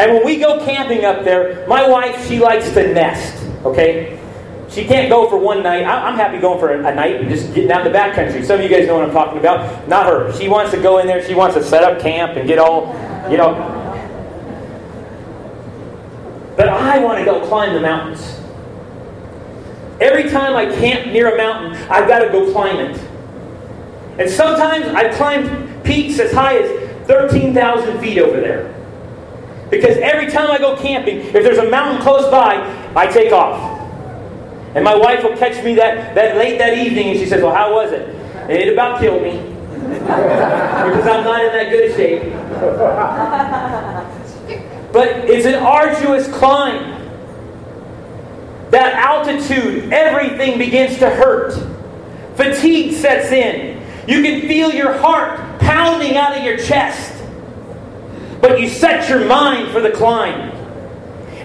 And 0.00 0.14
when 0.14 0.24
we 0.24 0.38
go 0.38 0.64
camping 0.64 1.04
up 1.04 1.24
there, 1.24 1.68
my 1.68 1.86
wife, 1.86 2.26
she 2.26 2.38
likes 2.38 2.72
to 2.72 2.94
nest, 2.94 3.36
okay? 3.66 4.18
She 4.70 4.86
can't 4.86 5.10
go 5.10 5.28
for 5.28 5.36
one 5.36 5.62
night. 5.62 5.84
I'm 5.84 6.16
happy 6.16 6.38
going 6.38 6.58
for 6.58 6.72
a 6.72 6.94
night 6.94 7.20
and 7.20 7.28
just 7.28 7.52
getting 7.54 7.70
out 7.70 7.86
in 7.86 7.92
the 7.92 7.98
backcountry. 7.98 8.42
Some 8.42 8.60
of 8.60 8.62
you 8.62 8.74
guys 8.74 8.86
know 8.86 8.94
what 8.94 9.04
I'm 9.04 9.12
talking 9.12 9.38
about. 9.38 9.86
Not 9.88 10.06
her. 10.06 10.32
She 10.38 10.48
wants 10.48 10.70
to 10.70 10.80
go 10.80 11.00
in 11.00 11.06
there. 11.06 11.22
She 11.26 11.34
wants 11.34 11.54
to 11.56 11.62
set 11.62 11.84
up 11.84 12.00
camp 12.00 12.38
and 12.38 12.48
get 12.48 12.58
all, 12.58 12.94
you 13.30 13.36
know. 13.36 13.52
But 16.56 16.70
I 16.70 16.98
want 17.00 17.18
to 17.18 17.24
go 17.26 17.46
climb 17.46 17.74
the 17.74 17.80
mountains. 17.80 18.40
Every 20.00 20.30
time 20.30 20.56
I 20.56 20.64
camp 20.76 21.12
near 21.12 21.34
a 21.34 21.36
mountain, 21.36 21.76
I've 21.90 22.08
got 22.08 22.20
to 22.20 22.30
go 22.30 22.50
climb 22.52 22.76
it. 22.76 22.96
And 24.18 24.30
sometimes 24.30 24.86
I've 24.86 25.14
climbed 25.16 25.84
peaks 25.84 26.18
as 26.18 26.32
high 26.32 26.56
as 26.56 27.06
13,000 27.06 28.00
feet 28.00 28.18
over 28.18 28.40
there. 28.40 28.79
Because 29.70 29.96
every 29.98 30.30
time 30.30 30.50
I 30.50 30.58
go 30.58 30.76
camping, 30.76 31.18
if 31.18 31.32
there's 31.32 31.58
a 31.58 31.70
mountain 31.70 32.02
close 32.02 32.28
by, 32.30 32.56
I 32.96 33.06
take 33.06 33.32
off. 33.32 33.78
And 34.74 34.84
my 34.84 34.96
wife 34.96 35.22
will 35.22 35.36
catch 35.36 35.64
me 35.64 35.74
that, 35.74 36.14
that 36.14 36.36
late 36.36 36.58
that 36.58 36.78
evening 36.78 37.08
and 37.08 37.18
she 37.18 37.26
says, 37.26 37.42
Well, 37.42 37.54
how 37.54 37.74
was 37.74 37.92
it? 37.92 38.08
And 38.08 38.52
it 38.52 38.72
about 38.72 39.00
killed 39.00 39.22
me. 39.22 39.38
because 39.72 41.06
I'm 41.06 41.24
not 41.24 41.44
in 41.44 41.52
that 41.52 41.70
good 41.70 41.94
shape. 41.96 42.22
but 44.92 45.08
it's 45.28 45.46
an 45.46 45.54
arduous 45.54 46.28
climb. 46.28 46.98
That 48.70 48.94
altitude, 48.94 49.92
everything 49.92 50.58
begins 50.58 50.98
to 50.98 51.10
hurt. 51.10 51.54
Fatigue 52.36 52.92
sets 52.94 53.32
in. 53.32 53.82
You 54.08 54.22
can 54.22 54.48
feel 54.48 54.72
your 54.72 54.92
heart 54.98 55.60
pounding 55.60 56.16
out 56.16 56.36
of 56.36 56.44
your 56.44 56.56
chest 56.56 57.09
but 58.40 58.60
you 58.60 58.68
set 58.68 59.08
your 59.08 59.24
mind 59.26 59.70
for 59.70 59.80
the 59.80 59.90
climb. 59.90 60.52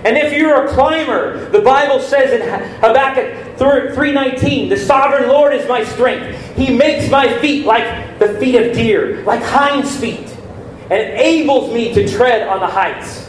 And 0.05 0.17
if 0.17 0.33
you're 0.33 0.65
a 0.65 0.67
climber, 0.67 1.49
the 1.49 1.61
Bible 1.61 1.99
says 1.99 2.31
in 2.31 2.41
Habakkuk 2.81 3.57
3:19, 3.57 4.69
"The 4.69 4.77
sovereign 4.77 5.27
Lord 5.29 5.53
is 5.53 5.67
my 5.67 5.83
strength. 5.83 6.55
He 6.55 6.71
makes 6.75 7.09
my 7.09 7.27
feet 7.27 7.65
like 7.65 8.19
the 8.19 8.29
feet 8.39 8.55
of 8.55 8.73
deer, 8.73 9.23
like 9.25 9.41
hinds 9.43 9.97
feet, 9.97 10.29
and 10.89 11.01
enables 11.01 11.73
me 11.73 11.93
to 11.93 12.07
tread 12.07 12.47
on 12.47 12.59
the 12.59 12.67
heights." 12.67 13.27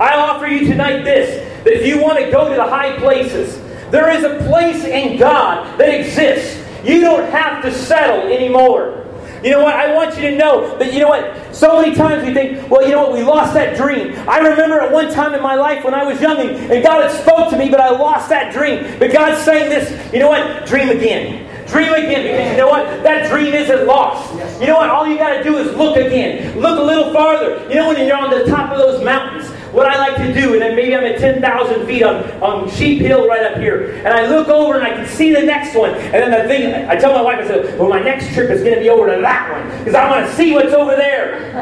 I 0.00 0.14
offer 0.14 0.46
you 0.46 0.66
tonight 0.66 1.04
this 1.04 1.44
that 1.64 1.74
if 1.74 1.86
you 1.86 1.98
want 2.00 2.18
to 2.18 2.30
go 2.30 2.48
to 2.48 2.54
the 2.54 2.62
high 2.62 2.92
places, 2.92 3.58
There 3.90 4.10
is 4.10 4.22
a 4.22 4.44
place 4.46 4.84
in 4.84 5.18
God 5.18 5.78
that 5.78 5.88
exists. 5.88 6.62
You 6.84 7.00
don't 7.00 7.30
have 7.30 7.62
to 7.62 7.72
settle 7.72 8.30
anymore. 8.30 9.06
You 9.42 9.50
know 9.50 9.62
what? 9.62 9.74
I 9.74 9.94
want 9.94 10.16
you 10.16 10.22
to 10.22 10.36
know 10.36 10.76
that, 10.78 10.92
you 10.92 11.00
know 11.00 11.08
what? 11.08 11.54
So 11.54 11.80
many 11.80 11.94
times 11.94 12.26
we 12.26 12.34
think, 12.34 12.68
well, 12.70 12.82
you 12.82 12.90
know 12.90 13.08
what? 13.08 13.12
We 13.12 13.22
lost 13.22 13.54
that 13.54 13.76
dream. 13.76 14.14
I 14.28 14.38
remember 14.38 14.80
at 14.80 14.90
one 14.90 15.12
time 15.12 15.34
in 15.34 15.42
my 15.42 15.54
life 15.54 15.84
when 15.84 15.94
I 15.94 16.04
was 16.04 16.20
young 16.20 16.38
and, 16.38 16.82
God 16.82 17.02
had 17.02 17.12
spoke 17.20 17.50
to 17.50 17.58
me, 17.58 17.68
but 17.68 17.80
I 17.80 17.90
lost 17.90 18.28
that 18.30 18.52
dream. 18.52 18.98
But 18.98 19.12
God's 19.12 19.44
saying 19.44 19.70
this, 19.70 20.12
you 20.12 20.18
know 20.18 20.28
what? 20.28 20.66
Dream 20.66 20.88
again. 20.88 21.46
Dream 21.68 21.92
again 21.92 22.22
because 22.22 22.50
you 22.52 22.56
know 22.56 22.68
what? 22.68 23.02
That 23.02 23.30
dream 23.30 23.52
isn't 23.52 23.86
lost. 23.86 24.32
You 24.60 24.66
know 24.66 24.76
what? 24.76 24.88
All 24.88 25.06
you 25.06 25.18
got 25.18 25.36
to 25.36 25.44
do 25.44 25.58
is 25.58 25.76
look 25.76 25.96
again. 25.96 26.58
Look 26.58 26.78
a 26.78 26.82
little 26.82 27.12
farther. 27.12 27.62
You 27.68 27.74
know 27.74 27.88
when 27.88 28.06
you're 28.06 28.16
on 28.16 28.30
the 28.30 28.46
top 28.46 28.72
of 28.72 28.78
those 28.78 29.04
mountains, 29.04 29.50
what 29.72 29.86
I 29.86 29.98
like 29.98 30.16
to 30.16 30.32
do, 30.32 30.54
and 30.54 30.62
then 30.62 30.74
maybe 30.74 30.94
I'm 30.94 31.04
at 31.04 31.18
10,000 31.18 31.86
feet 31.86 32.02
on, 32.02 32.24
on 32.42 32.70
Sheep 32.70 33.00
Hill 33.00 33.28
right 33.28 33.42
up 33.42 33.58
here, 33.58 33.92
and 33.98 34.08
I 34.08 34.26
look 34.28 34.48
over 34.48 34.76
and 34.76 34.84
I 34.84 34.94
can 34.94 35.06
see 35.06 35.32
the 35.32 35.42
next 35.42 35.76
one. 35.76 35.90
And 35.90 36.14
then 36.14 36.30
the 36.30 36.48
thing, 36.48 36.88
I 36.88 36.96
tell 36.96 37.12
my 37.12 37.22
wife, 37.22 37.38
I 37.38 37.46
said, 37.46 37.78
well, 37.78 37.88
my 37.88 38.00
next 38.00 38.32
trip 38.32 38.50
is 38.50 38.62
going 38.62 38.74
to 38.74 38.80
be 38.80 38.88
over 38.88 39.14
to 39.14 39.20
that 39.20 39.50
one 39.50 39.78
because 39.78 39.94
I 39.94 40.08
want 40.08 40.26
to 40.26 40.34
see 40.36 40.52
what's 40.52 40.72
over 40.72 40.96
there. 40.96 41.52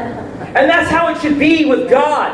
And 0.55 0.69
that's 0.69 0.89
how 0.89 1.09
it 1.09 1.19
should 1.21 1.37
be 1.37 1.65
with 1.65 1.89
God. 1.89 2.31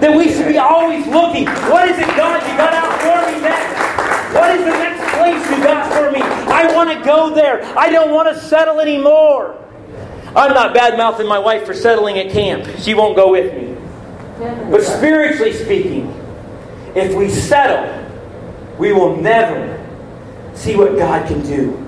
That 0.00 0.16
we 0.16 0.32
should 0.32 0.48
be 0.48 0.58
always 0.58 1.06
looking. 1.06 1.46
What 1.70 1.88
is 1.88 1.98
it, 1.98 2.06
God, 2.16 2.42
you 2.42 2.56
got 2.56 2.72
out 2.72 3.00
for 3.00 3.32
me 3.32 3.40
next? 3.40 4.34
What 4.34 4.50
is 4.58 4.64
the 4.64 4.70
next 4.70 5.00
place 5.14 5.56
you 5.56 5.62
got 5.62 5.92
for 5.92 6.10
me? 6.10 6.20
I 6.20 6.74
want 6.74 6.90
to 6.90 7.04
go 7.04 7.34
there. 7.34 7.62
I 7.78 7.90
don't 7.90 8.12
want 8.12 8.34
to 8.34 8.40
settle 8.40 8.80
anymore. 8.80 9.60
I'm 10.34 10.52
not 10.52 10.74
bad 10.74 10.96
mouthing 10.96 11.28
my 11.28 11.38
wife 11.38 11.64
for 11.64 11.74
settling 11.74 12.18
at 12.18 12.32
camp. 12.32 12.66
She 12.80 12.94
won't 12.94 13.14
go 13.14 13.30
with 13.30 13.54
me. 13.54 13.73
But 14.38 14.82
spiritually 14.82 15.52
speaking, 15.52 16.08
if 16.94 17.14
we 17.14 17.30
settle, 17.30 18.04
we 18.78 18.92
will 18.92 19.16
never 19.16 19.80
see 20.54 20.76
what 20.76 20.96
God 20.96 21.26
can 21.26 21.42
do. 21.42 21.80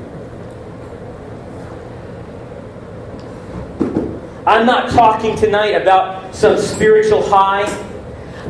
I'm 4.46 4.64
not 4.64 4.90
talking 4.90 5.36
tonight 5.36 5.70
about 5.70 6.34
some 6.34 6.56
spiritual 6.56 7.28
high. 7.28 7.64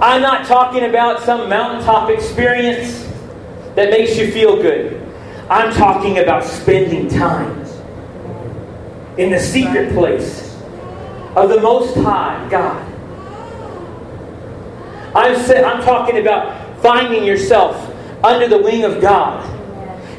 I'm 0.03 0.21
not 0.21 0.47
talking 0.47 0.85
about 0.85 1.23
some 1.23 1.49
mountaintop 1.49 2.11
experience 2.11 3.03
that 3.77 3.91
makes 3.91 4.17
you 4.19 4.31
feel 4.31 4.61
good. 4.61 5.03
I'm 5.49 5.73
talking 5.73 6.19
about 6.19 6.45
spending 6.45 7.09
time 7.09 7.65
in 9.17 9.31
the 9.31 9.41
secret 9.41 9.95
place 9.95 10.55
of 11.35 11.49
the 11.49 11.61
Most 11.61 11.97
High 11.97 12.47
God. 12.51 12.96
I'm, 15.17 15.65
I'm 15.65 15.83
talking 15.83 16.19
about 16.19 16.83
finding 16.83 17.25
yourself 17.25 17.75
under 18.23 18.49
the 18.49 18.59
wing 18.59 18.85
of 18.85 19.01
God, 19.01 19.45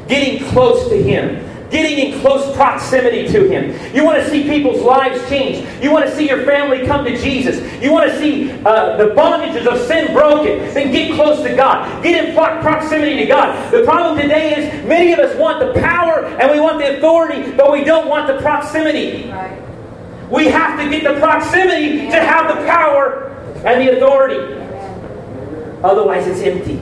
getting 0.08 0.46
close 0.48 0.88
to 0.88 1.00
Him, 1.00 1.44
getting 1.70 1.98
in 1.98 2.20
close 2.20 2.54
proximity 2.56 3.28
to 3.28 3.48
Him. 3.48 3.94
You 3.94 4.04
want 4.04 4.22
to 4.22 4.28
see 4.28 4.42
people's 4.42 4.82
lives 4.82 5.26
change. 5.28 5.66
You 5.82 5.92
want 5.92 6.06
to 6.06 6.16
see 6.16 6.28
your 6.28 6.44
family 6.44 6.84
come 6.86 7.04
to 7.04 7.16
Jesus. 7.16 7.60
You 7.82 7.92
want 7.92 8.10
to 8.10 8.18
see 8.18 8.50
uh, 8.64 8.96
the 8.96 9.14
bondages 9.14 9.66
of 9.66 9.78
sin 9.86 10.12
broken. 10.12 10.58
Then 10.74 10.90
get 10.90 11.14
close 11.14 11.42
to 11.44 11.54
God. 11.54 12.02
Get 12.02 12.24
in 12.24 12.34
proximity 12.34 13.16
to 13.18 13.26
God. 13.26 13.72
The 13.72 13.84
problem 13.84 14.20
today 14.20 14.56
is 14.56 14.86
many 14.86 15.12
of 15.12 15.20
us 15.20 15.36
want 15.36 15.60
the 15.60 15.80
power 15.80 16.24
and 16.24 16.50
we 16.50 16.58
want 16.58 16.78
the 16.78 16.96
authority, 16.96 17.52
but 17.52 17.70
we 17.70 17.84
don't 17.84 18.08
want 18.08 18.26
the 18.26 18.40
proximity. 18.40 19.30
Right. 19.30 19.62
We 20.30 20.46
have 20.46 20.78
to 20.80 20.90
get 20.90 21.04
the 21.04 21.18
proximity 21.20 22.08
to 22.10 22.20
have 22.20 22.48
the 22.48 22.66
power 22.66 23.28
and 23.64 23.80
the 23.80 23.96
authority. 23.96 24.67
Otherwise, 25.82 26.26
it's 26.26 26.40
empty. 26.40 26.78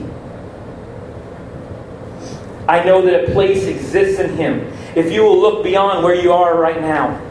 I 2.68 2.82
know 2.84 3.02
that 3.02 3.28
a 3.28 3.32
place 3.32 3.66
exists 3.66 4.20
in 4.20 4.36
Him 4.36 4.72
if 4.96 5.12
you 5.12 5.22
will 5.22 5.38
look 5.38 5.62
beyond 5.62 6.02
where 6.02 6.14
you 6.14 6.32
are 6.32 6.58
right 6.58 6.80
now. 6.80 7.22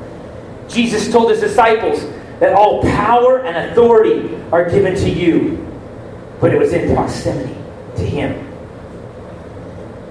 Jesus 0.70 1.12
told 1.12 1.32
His 1.32 1.40
disciples 1.40 2.02
that 2.40 2.54
all 2.54 2.82
power 2.82 3.40
and 3.40 3.72
authority 3.72 4.36
are 4.52 4.70
given 4.70 4.96
to 4.96 5.10
you, 5.10 5.58
but 6.40 6.54
it 6.54 6.60
was 6.60 6.74
in 6.74 6.94
proximity 6.94 7.56
to 7.98 8.04
Him. 8.04 8.42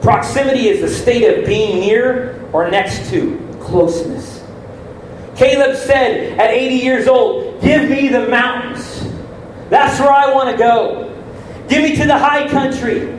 Proximity 0.02 0.68
is 0.68 0.80
the 0.80 0.88
state 0.88 1.38
of 1.38 1.46
being 1.46 1.80
near 1.80 2.42
or 2.52 2.70
next 2.70 3.08
to, 3.10 3.38
closeness. 3.60 4.44
Caleb 5.34 5.76
said 5.76 6.38
at 6.38 6.50
80 6.50 6.74
years 6.74 7.08
old, 7.08 7.60
Give 7.62 7.88
me 7.88 8.08
the 8.08 8.28
mountains. 8.28 9.08
That's 9.70 9.98
where 9.98 10.12
I 10.12 10.32
want 10.32 10.50
to 10.50 10.56
go. 10.56 11.03
Give 11.68 11.82
me 11.82 11.96
to 11.96 12.06
the 12.06 12.18
high 12.18 12.48
country. 12.48 13.18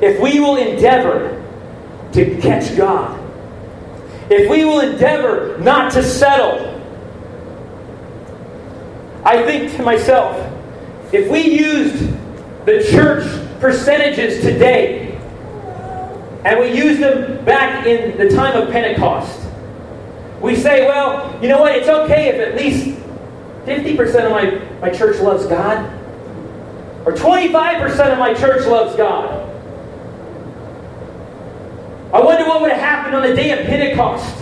If 0.00 0.20
we 0.20 0.40
will 0.40 0.56
endeavor 0.56 1.42
to 2.12 2.40
catch 2.40 2.76
God, 2.76 3.18
if 4.30 4.50
we 4.50 4.64
will 4.64 4.80
endeavor 4.80 5.58
not 5.58 5.92
to 5.92 6.02
settle, 6.02 6.68
I 9.24 9.42
think 9.44 9.76
to 9.76 9.82
myself, 9.82 10.52
if 11.12 11.30
we 11.30 11.40
used 11.40 12.12
the 12.64 12.86
church 12.90 13.24
percentages 13.60 14.42
today 14.42 15.16
and 16.44 16.58
we 16.58 16.76
used 16.76 17.00
them 17.00 17.44
back 17.44 17.86
in 17.86 18.18
the 18.18 18.34
time 18.34 18.60
of 18.60 18.70
Pentecost, 18.70 19.38
we 20.40 20.56
say, 20.56 20.86
well, 20.86 21.40
you 21.40 21.48
know 21.48 21.60
what? 21.60 21.76
It's 21.76 21.88
okay 21.88 22.28
if 22.30 22.48
at 22.48 22.56
least 22.56 22.98
50% 23.64 24.24
of 24.24 24.32
my, 24.32 24.80
my 24.80 24.90
church 24.90 25.20
loves 25.20 25.46
God. 25.46 26.01
Or 27.04 27.12
25% 27.12 28.12
of 28.12 28.18
my 28.18 28.32
church 28.34 28.66
loves 28.66 28.96
God. 28.96 29.48
I 32.12 32.20
wonder 32.20 32.46
what 32.46 32.60
would 32.60 32.70
have 32.70 32.80
happened 32.80 33.16
on 33.16 33.22
the 33.22 33.34
day 33.34 33.58
of 33.58 33.66
Pentecost 33.66 34.36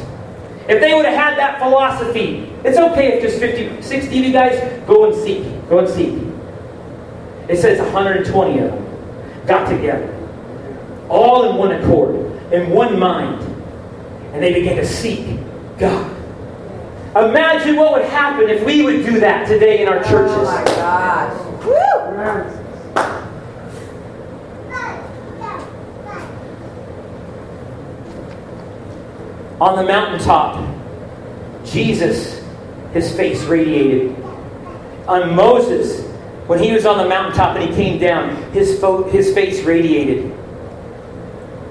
if 0.68 0.81
they 0.81 0.92
would 0.92 1.05
have 1.05 1.14
had 1.14 1.38
that 1.38 1.59
philosophy. 1.59 2.53
It's 2.64 2.79
okay 2.79 3.14
if 3.14 3.23
just 3.23 3.38
50, 3.38 3.81
60 3.81 4.18
of 4.18 4.25
you 4.25 4.33
guys 4.33 4.87
go 4.87 5.07
and 5.07 5.14
seek. 5.14 5.44
Go 5.68 5.79
and 5.79 5.88
seek. 5.88 6.14
It 7.49 7.57
says 7.61 7.81
120 7.81 8.59
of 8.59 8.70
them 8.70 9.46
got 9.46 9.68
together, 9.68 10.14
all 11.09 11.51
in 11.51 11.57
one 11.57 11.73
accord, 11.73 12.14
in 12.53 12.70
one 12.70 12.99
mind, 12.99 13.40
and 14.33 14.42
they 14.42 14.53
began 14.53 14.77
to 14.77 14.87
seek 14.87 15.38
God. 15.79 16.16
Imagine 17.16 17.75
what 17.75 17.92
would 17.92 18.05
happen 18.05 18.49
if 18.49 18.64
we 18.64 18.83
would 18.83 19.05
do 19.05 19.18
that 19.18 19.49
today 19.49 19.83
in 19.83 19.88
our 19.88 19.99
oh 19.99 20.03
churches. 20.03 20.37
Oh 20.37 20.44
my 20.44 20.64
gosh. 20.64 21.50
On 29.61 29.76
the 29.76 29.83
mountaintop, 29.83 30.66
Jesus, 31.64 32.44
his 32.92 33.14
face 33.16 33.42
radiated. 33.44 34.16
On 35.06 35.35
Moses, 35.35 36.06
when 36.46 36.62
he 36.62 36.72
was 36.72 36.85
on 36.85 36.98
the 36.98 37.09
mountaintop 37.09 37.56
and 37.56 37.68
he 37.70 37.74
came 37.74 37.98
down, 37.98 38.37
his, 38.52 38.78
fo- 38.80 39.04
his 39.04 39.33
face 39.33 39.62
radiated. 39.62 40.24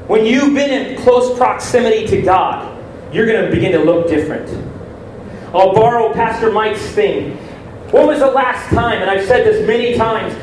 When 0.08 0.26
you've 0.26 0.56
been 0.56 0.72
in 0.72 1.02
close 1.04 1.38
proximity 1.38 2.08
to 2.08 2.22
God, 2.22 2.84
you're 3.14 3.28
going 3.28 3.46
to 3.46 3.52
begin 3.52 3.72
to 3.74 3.84
look 3.84 4.08
different. 4.08 4.50
I'll 5.54 5.74
borrow 5.74 6.14
Pastor 6.14 6.52
Mike's 6.52 6.82
thing. 6.92 7.38
When 7.92 8.06
was 8.06 8.20
the 8.20 8.30
last 8.30 8.70
time, 8.70 9.02
and 9.02 9.10
I've 9.10 9.26
said 9.26 9.46
this 9.46 9.66
many 9.66 9.96
times, 9.96 10.34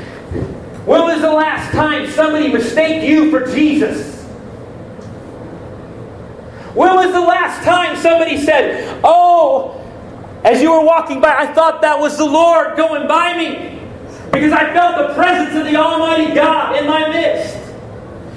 when 0.85 1.03
was 1.03 1.21
the 1.21 1.33
last 1.33 1.73
time 1.73 2.09
somebody 2.11 2.53
mistaked 2.53 3.05
you 3.05 3.31
for 3.31 3.47
Jesus? 3.47 4.25
When 6.75 6.95
was 6.95 7.13
the 7.13 7.21
last 7.21 7.65
time 7.65 7.97
somebody 7.97 8.39
said, 8.41 9.01
Oh, 9.03 9.81
as 10.45 10.61
you 10.61 10.71
were 10.73 10.85
walking 10.85 11.21
by, 11.21 11.35
I 11.37 11.53
thought 11.53 11.81
that 11.83 11.99
was 11.99 12.19
the 12.19 12.25
Lord 12.25 12.77
going 12.77 13.09
by 13.09 13.37
me 13.37 13.81
because 14.31 14.53
I 14.53 14.73
felt 14.73 15.09
the 15.09 15.15
presence 15.15 15.57
of 15.57 15.65
the 15.65 15.77
Almighty 15.77 16.35
God 16.35 16.77
in 16.77 16.87
my 16.87 17.09
midst? 17.09 17.57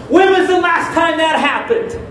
When 0.09 0.31
was 0.31 0.47
the 0.47 0.59
last 0.59 0.93
time 0.93 1.17
that 1.17 1.37
happened? 1.39 2.08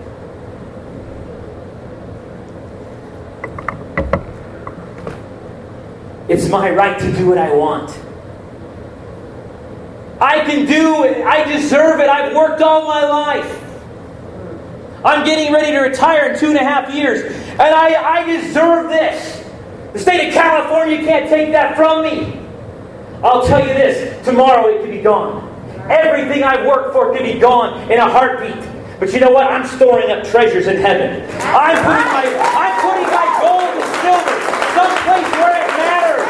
It's 6.29 6.47
my 6.47 6.69
right 6.69 6.99
to 6.99 7.11
do 7.13 7.27
what 7.27 7.39
I 7.39 7.51
want. 7.53 7.89
I 10.21 10.41
can 10.41 10.67
do 10.67 11.03
it. 11.03 11.25
I 11.25 11.43
deserve 11.51 11.99
it. 11.99 12.07
I've 12.07 12.35
worked 12.35 12.61
all 12.61 12.85
my 12.85 13.03
life. 13.03 13.65
I'm 15.03 15.25
getting 15.25 15.51
ready 15.51 15.71
to 15.71 15.79
retire 15.79 16.31
in 16.31 16.39
two 16.39 16.49
and 16.49 16.57
a 16.57 16.63
half 16.63 16.93
years, 16.93 17.23
and 17.51 17.61
I, 17.61 18.19
I 18.19 18.23
deserve 18.25 18.89
this. 18.89 19.43
The 19.93 19.99
state 19.99 20.27
of 20.27 20.33
California 20.33 20.97
can't 20.97 21.29
take 21.29 21.51
that 21.53 21.75
from 21.75 22.03
me. 22.03 22.37
I'll 23.23 23.45
tell 23.47 23.65
you 23.65 23.73
this 23.73 24.23
tomorrow 24.25 24.67
it 24.67 24.81
could 24.81 24.91
be 24.91 25.01
gone. 25.01 25.47
Everything 25.89 26.43
I've 26.43 26.65
worked 26.67 26.93
for 26.93 27.11
could 27.11 27.23
be 27.23 27.39
gone 27.39 27.89
in 27.91 27.97
a 27.97 28.09
heartbeat. 28.09 28.63
But 28.99 29.13
you 29.13 29.19
know 29.19 29.31
what? 29.31 29.47
I'm 29.47 29.65
storing 29.65 30.11
up 30.11 30.25
treasures 30.25 30.67
in 30.67 30.77
heaven. 30.77 31.23
I'm 31.41 31.77
putting 31.77 32.11
my, 32.11 32.25
I'm 32.53 32.81
putting 32.81 33.09
my 33.09 33.39
gold 33.41 33.63
and 33.63 34.01
silver 34.03 34.39
someplace 34.75 35.31
where 35.39 35.55
it 35.55 35.67
matters. 35.79 36.27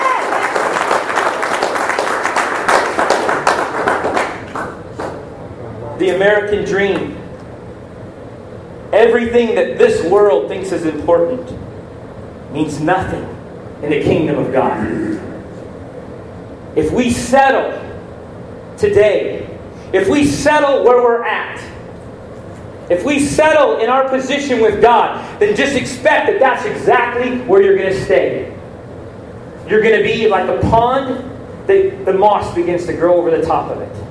The 6.00 6.16
American 6.16 6.66
dream, 6.66 7.18
everything 8.92 9.56
that 9.56 9.78
this 9.78 10.04
world 10.10 10.48
thinks 10.48 10.72
is 10.72 10.86
important, 10.86 11.52
means 12.54 12.80
nothing 12.80 13.24
in 13.84 13.92
the 13.92 14.02
kingdom 14.02 14.38
of 14.38 14.52
God. 14.52 14.88
If 16.76 16.92
we 16.92 17.12
settle 17.12 17.72
today, 18.78 19.46
if 19.94 20.08
we 20.08 20.26
settle 20.26 20.84
where 20.84 21.02
we're 21.02 21.26
at, 21.26 21.60
if 22.90 23.04
we 23.04 23.20
settle 23.20 23.80
in 23.80 23.90
our 23.90 24.10
position 24.10 24.62
with 24.62 24.82
God, 24.82 25.40
then 25.40 25.56
just 25.56 25.76
expect 25.76 26.28
that 26.28 26.40
that's 26.40 26.66
exactly 26.66 27.40
where 27.42 27.62
you're 27.62 27.78
going 27.78 27.94
to 27.94 28.06
stay. 28.06 28.56
You're 29.68 29.82
going 29.82 29.98
to 29.98 30.04
be 30.04 30.28
like 30.28 30.50
a 30.50 30.60
pond 30.70 31.26
that 31.68 32.06
the 32.06 32.14
moss 32.14 32.56
begins 32.56 32.88
to 32.88 32.94
grow 32.94 33.16
over 33.16 33.30
the 33.30 33.46
top 33.46 33.70
of 33.70 33.82
it. 33.82 34.09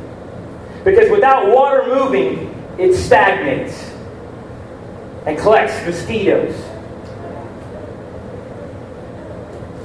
Because 0.84 1.10
without 1.10 1.54
water 1.54 1.84
moving, 1.86 2.54
it 2.78 2.94
stagnates 2.94 3.90
and 5.26 5.36
collects 5.38 5.84
mosquitoes. 5.84 6.54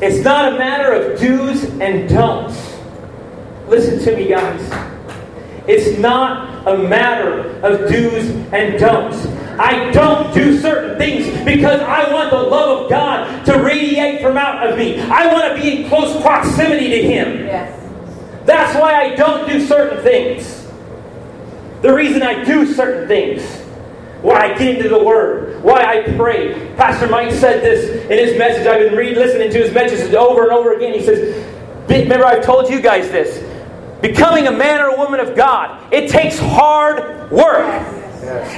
It's 0.01 0.23
not 0.23 0.53
a 0.53 0.57
matter 0.57 0.91
of 0.91 1.19
do's 1.19 1.63
and 1.79 2.09
don'ts. 2.09 2.77
Listen 3.67 3.99
to 4.03 4.15
me, 4.15 4.27
guys. 4.27 4.61
It's 5.67 5.97
not 5.97 6.67
a 6.67 6.77
matter 6.77 7.59
of 7.61 7.89
do's 7.89 8.29
and 8.51 8.79
don'ts. 8.79 9.25
I 9.59 9.91
don't 9.91 10.33
do 10.33 10.59
certain 10.59 10.97
things 10.97 11.27
because 11.45 11.79
I 11.81 12.11
want 12.11 12.31
the 12.31 12.41
love 12.41 12.83
of 12.83 12.89
God 12.89 13.45
to 13.45 13.63
radiate 13.63 14.21
from 14.21 14.35
out 14.35 14.67
of 14.67 14.77
me. 14.77 14.99
I 14.99 15.31
want 15.31 15.55
to 15.55 15.61
be 15.61 15.83
in 15.83 15.89
close 15.89 16.19
proximity 16.21 16.89
to 16.89 17.01
Him. 17.03 17.45
Yes. 17.45 17.79
That's 18.45 18.75
why 18.75 18.93
I 18.95 19.15
don't 19.15 19.47
do 19.47 19.65
certain 19.65 20.03
things. 20.03 20.62
The 21.83 21.93
reason 21.93 22.23
I 22.23 22.45
do 22.45 22.65
certain 22.65 23.09
things, 23.09 23.43
why 24.21 24.53
I 24.53 24.57
get 24.57 24.77
into 24.77 24.87
the 24.87 25.03
Word, 25.03 25.61
why 25.61 25.83
I 25.83 26.15
pray. 26.15 26.73
Pastor 26.77 27.09
Mike 27.09 27.33
said 27.33 27.61
this 27.61 28.09
in 28.09 28.25
his 28.25 28.37
message. 28.37 28.65
I've 28.65 28.79
been 28.79 28.95
reading, 28.95 29.15
listening 29.15 29.51
to 29.51 29.57
his 29.57 29.73
messages 29.73 30.15
over 30.15 30.43
and 30.43 30.53
over 30.53 30.71
again. 30.75 30.93
He 30.93 31.03
says, 31.03 31.45
Remember, 31.89 32.25
I've 32.25 32.45
told 32.45 32.69
you 32.69 32.79
guys 32.79 33.11
this. 33.11 33.43
Becoming 34.01 34.47
a 34.47 34.51
man 34.53 34.79
or 34.79 34.95
a 34.95 34.97
woman 34.97 35.19
of 35.19 35.35
God, 35.35 35.93
it 35.93 36.09
takes 36.09 36.39
hard 36.39 37.29
work. 37.29 37.67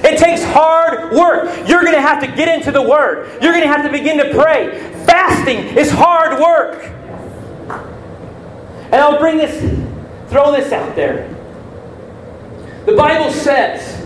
It 0.03 0.19
takes 0.19 0.43
hard 0.43 1.11
work. 1.11 1.67
You're 1.67 1.81
going 1.81 1.95
to 1.95 2.01
have 2.01 2.21
to 2.21 2.27
get 2.27 2.47
into 2.47 2.71
the 2.71 2.83
Word. 2.83 3.41
You're 3.41 3.53
going 3.53 3.63
to 3.63 3.67
have 3.67 3.83
to 3.85 3.91
begin 3.91 4.19
to 4.19 4.35
pray. 4.39 4.79
Fasting 5.07 5.75
is 5.75 5.89
hard 5.89 6.39
work. 6.39 6.83
And 8.85 8.95
I'll 8.95 9.17
bring 9.17 9.37
this, 9.37 9.59
throw 10.29 10.51
this 10.51 10.71
out 10.71 10.95
there. 10.95 11.34
The 12.85 12.95
Bible 12.95 13.31
says, 13.31 14.05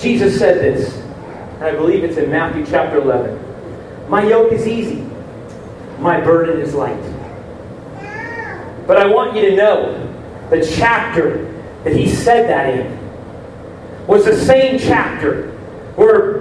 Jesus 0.00 0.38
said 0.38 0.58
this, 0.58 0.96
and 0.96 1.64
I 1.64 1.72
believe 1.72 2.02
it's 2.04 2.16
in 2.16 2.30
Matthew 2.30 2.64
chapter 2.64 3.02
11. 3.02 4.08
My 4.08 4.26
yoke 4.26 4.52
is 4.52 4.66
easy, 4.66 5.06
my 5.98 6.18
burden 6.22 6.58
is 6.58 6.74
light. 6.74 7.02
But 8.86 8.96
I 8.96 9.06
want 9.06 9.36
you 9.36 9.50
to 9.50 9.56
know 9.56 10.48
the 10.48 10.64
chapter 10.64 11.52
that 11.84 11.94
he 11.94 12.08
said 12.08 12.48
that 12.48 12.72
in 12.72 14.06
was 14.06 14.24
the 14.24 14.34
same 14.34 14.78
chapter 14.78 15.50
where 15.96 16.40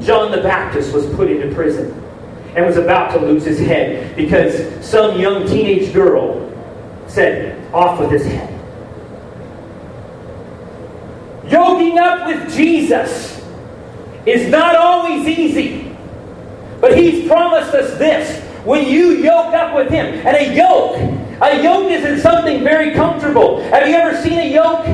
John 0.00 0.30
the 0.30 0.42
Baptist 0.42 0.94
was 0.94 1.06
put 1.16 1.28
into 1.28 1.52
prison 1.52 1.90
and 2.54 2.64
was 2.64 2.76
about 2.76 3.12
to 3.14 3.18
lose 3.18 3.44
his 3.44 3.58
head 3.58 4.14
because 4.14 4.84
some 4.84 5.18
young 5.18 5.44
teenage 5.48 5.92
girl 5.92 6.52
said, 7.08 7.60
Off 7.74 7.98
with 7.98 8.12
his 8.12 8.24
head. 8.24 8.53
Yoking 11.48 11.98
up 11.98 12.26
with 12.26 12.54
Jesus 12.54 13.42
is 14.26 14.50
not 14.50 14.76
always 14.76 15.26
easy, 15.26 15.94
but 16.80 16.96
he's 16.96 17.28
promised 17.28 17.74
us 17.74 17.98
this. 17.98 18.42
When 18.64 18.86
you 18.86 19.16
yoke 19.16 19.54
up 19.54 19.74
with 19.74 19.90
him, 19.90 20.06
and 20.26 20.36
a 20.36 20.54
yoke, 20.54 20.96
a 21.42 21.62
yoke 21.62 21.90
isn't 21.90 22.20
something 22.20 22.64
very 22.64 22.94
comfortable. 22.94 23.62
Have 23.64 23.86
you 23.86 23.94
ever 23.94 24.20
seen 24.22 24.38
a 24.38 24.50
yoke? 24.50 24.86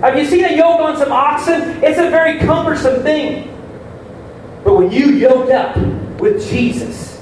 Have 0.00 0.16
you 0.16 0.24
seen 0.24 0.44
a 0.44 0.56
yoke 0.56 0.80
on 0.80 0.96
some 0.96 1.12
oxen? 1.12 1.82
It's 1.82 1.98
a 1.98 2.08
very 2.08 2.38
cumbersome 2.38 3.02
thing. 3.02 3.54
But 4.64 4.74
when 4.74 4.90
you 4.90 5.10
yoke 5.10 5.50
up 5.50 5.76
with 6.20 6.48
Jesus, 6.48 7.16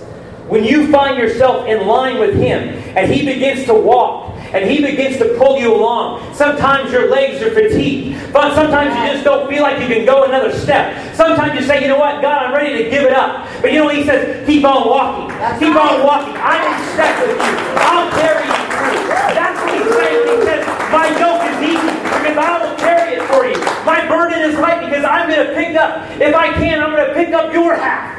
when 0.47 0.63
you 0.63 0.91
find 0.93 1.19
yourself 1.19 1.67
in 1.67 1.87
line 1.87 2.21
with 2.21 2.35
Him 2.35 2.69
and 2.97 3.11
He 3.13 3.25
begins 3.27 3.65
to 3.67 3.75
walk 3.75 4.26
and 4.53 4.69
He 4.69 4.81
begins 4.81 5.19
to 5.19 5.35
pull 5.39 5.59
you 5.59 5.75
along, 5.75 6.35
sometimes 6.35 6.93
your 6.93 7.11
legs 7.11 7.43
are 7.43 7.51
fatigued, 7.51 8.33
but 8.33 8.55
sometimes 8.55 8.95
you 8.95 9.13
just 9.13 9.25
don't 9.25 9.49
feel 9.49 9.63
like 9.63 9.81
you 9.81 9.87
can 9.87 10.05
go 10.05 10.25
another 10.25 10.53
step. 10.53 11.15
Sometimes 11.15 11.59
you 11.59 11.67
say, 11.67 11.83
you 11.83 11.89
know 11.89 11.99
what, 11.99 12.23
God, 12.23 12.47
I'm 12.47 12.55
ready 12.55 12.85
to 12.85 12.91
give 12.91 13.05
it 13.05 13.13
up. 13.13 13.49
But 13.61 13.73
you 13.73 13.79
know 13.81 13.87
what 13.87 13.97
He 13.97 14.05
says? 14.05 14.47
Keep 14.47 14.65
on 14.65 14.89
walking. 14.89 15.29
That's 15.39 15.59
Keep 15.59 15.75
right. 15.75 16.01
on 16.01 16.07
walking. 16.07 16.35
I'm 16.37 16.63
in 16.63 16.93
step 16.95 17.27
with 17.27 17.37
you. 17.37 17.55
I'll 17.81 18.11
carry 18.13 18.47
you 18.47 18.61
through. 18.71 19.07
That's 19.35 19.59
what 19.61 19.75
He's 19.75 19.95
saying. 19.95 20.39
He 20.39 20.45
says, 20.45 20.67
my 20.93 21.07
yoke 21.19 21.43
is 21.43 21.59
easy 21.63 21.95
because 21.97 22.37
I 22.39 22.63
will 22.63 22.77
carry 22.77 23.15
it 23.17 23.23
for 23.29 23.45
you. 23.47 23.59
My 23.85 24.07
burden 24.09 24.41
is 24.41 24.59
light 24.59 24.85
because 24.85 25.05
I'm 25.05 25.29
going 25.29 25.47
to 25.47 25.55
pick 25.55 25.77
up, 25.77 26.09
if 26.21 26.35
I 26.35 26.53
can, 26.53 26.81
I'm 26.81 26.93
going 26.93 27.09
to 27.09 27.15
pick 27.15 27.35
up 27.35 27.53
your 27.53 27.75
half. 27.75 28.15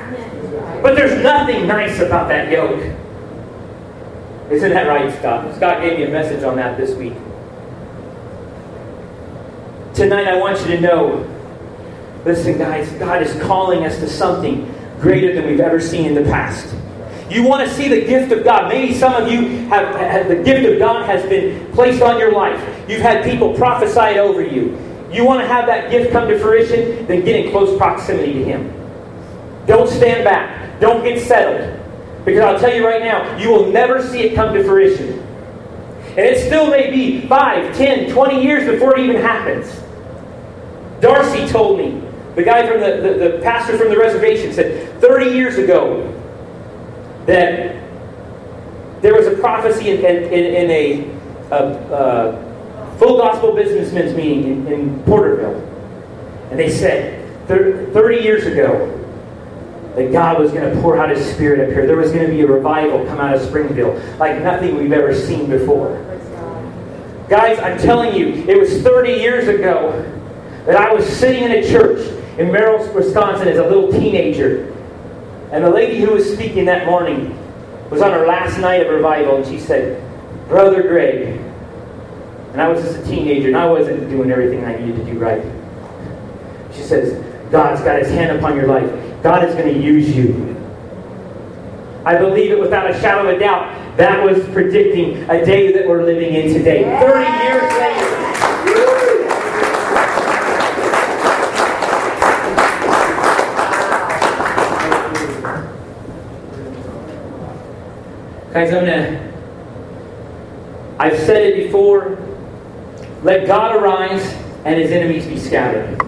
But 0.83 0.95
there's 0.95 1.21
nothing 1.23 1.67
nice 1.67 1.99
about 1.99 2.27
that 2.29 2.51
yoke. 2.51 2.81
Isn't 4.49 4.71
that 4.71 4.87
right, 4.87 5.13
Scott? 5.19 5.55
Scott 5.55 5.81
gave 5.81 5.97
me 5.97 6.05
a 6.05 6.09
message 6.09 6.43
on 6.43 6.55
that 6.55 6.77
this 6.77 6.95
week. 6.95 7.13
Tonight, 9.93 10.27
I 10.27 10.37
want 10.37 10.59
you 10.61 10.67
to 10.75 10.81
know 10.81 11.33
listen, 12.23 12.57
guys, 12.57 12.89
God 12.93 13.21
is 13.21 13.33
calling 13.41 13.85
us 13.85 13.99
to 13.99 14.07
something 14.09 14.73
greater 14.99 15.33
than 15.33 15.47
we've 15.47 15.59
ever 15.59 15.79
seen 15.79 16.05
in 16.05 16.13
the 16.13 16.23
past. 16.29 16.75
You 17.29 17.43
want 17.43 17.67
to 17.67 17.73
see 17.73 17.87
the 17.87 18.05
gift 18.05 18.31
of 18.31 18.43
God. 18.43 18.69
Maybe 18.69 18.93
some 18.93 19.13
of 19.13 19.31
you 19.31 19.47
have, 19.67 19.95
have 19.95 20.27
the 20.27 20.35
gift 20.35 20.65
of 20.71 20.79
God 20.79 21.05
has 21.05 21.27
been 21.27 21.69
placed 21.73 22.01
on 22.01 22.19
your 22.19 22.31
life. 22.31 22.59
You've 22.89 23.01
had 23.01 23.23
people 23.23 23.53
prophesy 23.53 24.19
over 24.19 24.41
you. 24.41 24.77
You 25.11 25.25
want 25.25 25.41
to 25.41 25.47
have 25.47 25.65
that 25.67 25.89
gift 25.91 26.11
come 26.11 26.27
to 26.27 26.39
fruition, 26.39 27.05
then 27.07 27.23
get 27.23 27.45
in 27.45 27.51
close 27.51 27.77
proximity 27.77 28.33
to 28.33 28.43
Him. 28.43 28.73
Don't 29.65 29.89
stand 29.89 30.23
back. 30.23 30.79
Don't 30.79 31.03
get 31.03 31.21
settled. 31.21 31.76
Because 32.27 32.43
I'll 32.43 32.59
tell 32.59 32.75
you 32.75 32.85
right 32.85 33.01
now, 33.01 33.37
you 33.37 33.49
will 33.49 33.71
never 33.71 34.05
see 34.05 34.19
it 34.19 34.35
come 34.35 34.53
to 34.53 34.61
fruition. 34.61 35.17
And 36.09 36.19
it 36.19 36.45
still 36.45 36.69
may 36.69 36.91
be 36.91 37.25
5, 37.25 37.73
10, 37.73 38.11
20 38.11 38.43
years 38.43 38.69
before 38.69 38.99
it 38.99 39.05
even 39.05 39.15
happens. 39.21 39.81
Darcy 40.99 41.47
told 41.47 41.77
me, 41.77 42.01
the 42.35 42.43
guy 42.43 42.67
from 42.69 42.81
the, 42.81 42.97
the, 42.97 43.37
the 43.37 43.39
pastor 43.41 43.77
from 43.77 43.87
the 43.87 43.97
reservation 43.97 44.51
said 44.51 44.99
30 44.99 45.31
years 45.31 45.57
ago 45.57 46.03
that 47.27 47.81
there 49.01 49.15
was 49.15 49.27
a 49.27 49.37
prophecy 49.37 49.91
in, 49.91 50.03
in, 50.03 50.33
in 50.33 50.69
a, 50.69 51.09
a, 51.51 51.63
a 51.93 52.97
full 52.97 53.19
gospel 53.19 53.55
businessmen's 53.55 54.13
meeting 54.13 54.43
in, 54.43 54.67
in 54.67 55.03
Porterville. 55.03 55.61
And 56.51 56.59
they 56.59 56.71
said, 56.71 57.47
30 57.47 58.17
years 58.21 58.45
ago, 58.45 59.06
that 59.97 60.11
God 60.11 60.39
was 60.39 60.51
going 60.51 60.71
to 60.71 60.79
pour 60.79 60.95
out 60.99 61.09
His 61.09 61.25
Spirit 61.33 61.59
up 61.59 61.73
here. 61.73 61.87
There 61.87 61.97
was 61.97 62.11
going 62.11 62.27
to 62.27 62.31
be 62.31 62.41
a 62.41 62.47
revival 62.47 63.03
come 63.07 63.19
out 63.19 63.35
of 63.35 63.41
Springville 63.41 63.99
like 64.19 64.43
nothing 64.43 64.77
we've 64.77 64.93
ever 64.93 65.15
seen 65.15 65.49
before. 65.49 66.03
Guys, 67.27 67.57
I'm 67.57 67.79
telling 67.79 68.15
you, 68.15 68.27
it 68.47 68.59
was 68.59 68.83
30 68.83 69.13
years 69.13 69.47
ago 69.47 69.91
that 70.67 70.75
I 70.75 70.93
was 70.93 71.03
sitting 71.03 71.43
in 71.43 71.51
a 71.51 71.67
church 71.67 72.07
in 72.37 72.51
Merrill, 72.51 72.93
Wisconsin 72.93 73.47
as 73.47 73.57
a 73.57 73.63
little 73.63 73.91
teenager. 73.91 74.71
And 75.51 75.63
the 75.63 75.69
lady 75.71 75.99
who 75.99 76.11
was 76.11 76.31
speaking 76.31 76.65
that 76.65 76.85
morning 76.85 77.35
was 77.89 78.03
on 78.03 78.11
her 78.11 78.27
last 78.27 78.59
night 78.59 78.85
of 78.85 78.93
revival, 78.93 79.37
and 79.37 79.47
she 79.47 79.59
said, 79.59 79.99
Brother 80.47 80.83
Greg, 80.83 81.39
and 82.51 82.61
I 82.61 82.67
was 82.67 82.83
just 82.83 82.99
a 82.99 83.03
teenager, 83.03 83.47
and 83.47 83.57
I 83.57 83.65
wasn't 83.65 84.11
doing 84.11 84.29
everything 84.29 84.63
I 84.63 84.77
needed 84.77 84.97
to 84.97 85.11
do 85.11 85.17
right. 85.17 85.41
She 86.71 86.83
says, 86.83 87.19
God's 87.49 87.81
got 87.81 87.97
his 87.97 88.09
hand 88.09 88.37
upon 88.37 88.55
your 88.55 88.67
life. 88.67 89.06
God 89.23 89.47
is 89.47 89.55
going 89.55 89.73
to 89.73 89.79
use 89.79 90.15
you. 90.15 90.55
I 92.05 92.17
believe 92.17 92.51
it 92.51 92.59
without 92.59 92.89
a 92.89 92.99
shadow 92.99 93.27
of 93.27 93.35
a 93.35 93.39
doubt. 93.39 93.97
That 93.97 94.23
was 94.23 94.47
predicting 94.49 95.29
a 95.29 95.43
day 95.43 95.71
that 95.73 95.87
we're 95.87 96.03
living 96.03 96.33
in 96.33 96.53
today. 96.53 96.83
30 97.01 97.43
years 97.43 97.73
later. 97.73 98.17
Guys, 108.53 108.73
I'm 108.73 108.85
gonna. 108.85 109.33
I've 110.97 111.19
said 111.19 111.43
it 111.43 111.65
before. 111.65 112.17
Let 113.23 113.45
God 113.47 113.75
arise 113.75 114.33
and 114.63 114.79
his 114.79 114.91
enemies 114.91 115.25
be 115.27 115.37
scattered. 115.37 116.01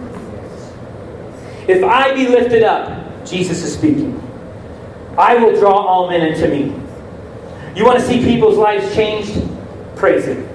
If 1.68 1.84
I 1.84 2.14
be 2.14 2.28
lifted 2.28 2.64
up, 2.64 2.99
Jesus 3.30 3.64
is 3.64 3.74
speaking. 3.74 4.22
I 5.18 5.36
will 5.36 5.60
draw 5.60 5.74
all 5.74 6.10
men 6.10 6.22
into 6.22 6.48
me. 6.48 6.74
You 7.76 7.86
want 7.86 8.00
to 8.00 8.06
see 8.06 8.24
people's 8.24 8.58
lives 8.58 8.94
changed? 8.96 9.48
Praise 9.96 10.26
Him. 10.26 10.48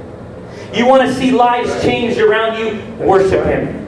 You 0.73 0.87
want 0.87 1.07
to 1.07 1.15
see 1.15 1.31
lives 1.31 1.83
changed 1.83 2.19
around 2.19 2.59
you? 2.59 2.83
Worship 3.05 3.45
Him. 3.45 3.85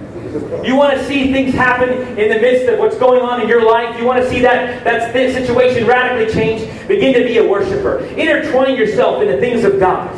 You 0.64 0.76
want 0.76 0.98
to 0.98 1.04
see 1.04 1.32
things 1.32 1.54
happen 1.54 1.90
in 2.18 2.28
the 2.28 2.38
midst 2.40 2.68
of 2.68 2.78
what's 2.78 2.98
going 2.98 3.22
on 3.22 3.40
in 3.40 3.48
your 3.48 3.64
life. 3.64 3.98
You 3.98 4.04
want 4.04 4.22
to 4.22 4.28
see 4.28 4.40
that, 4.40 4.84
that 4.84 5.12
situation 5.12 5.86
radically 5.86 6.32
change. 6.32 6.88
Begin 6.88 7.14
to 7.14 7.24
be 7.24 7.38
a 7.38 7.46
worshiper. 7.46 7.98
Intertwine 8.16 8.76
yourself 8.76 9.22
in 9.22 9.28
the 9.28 9.38
things 9.38 9.64
of 9.64 9.80
God. 9.80 10.14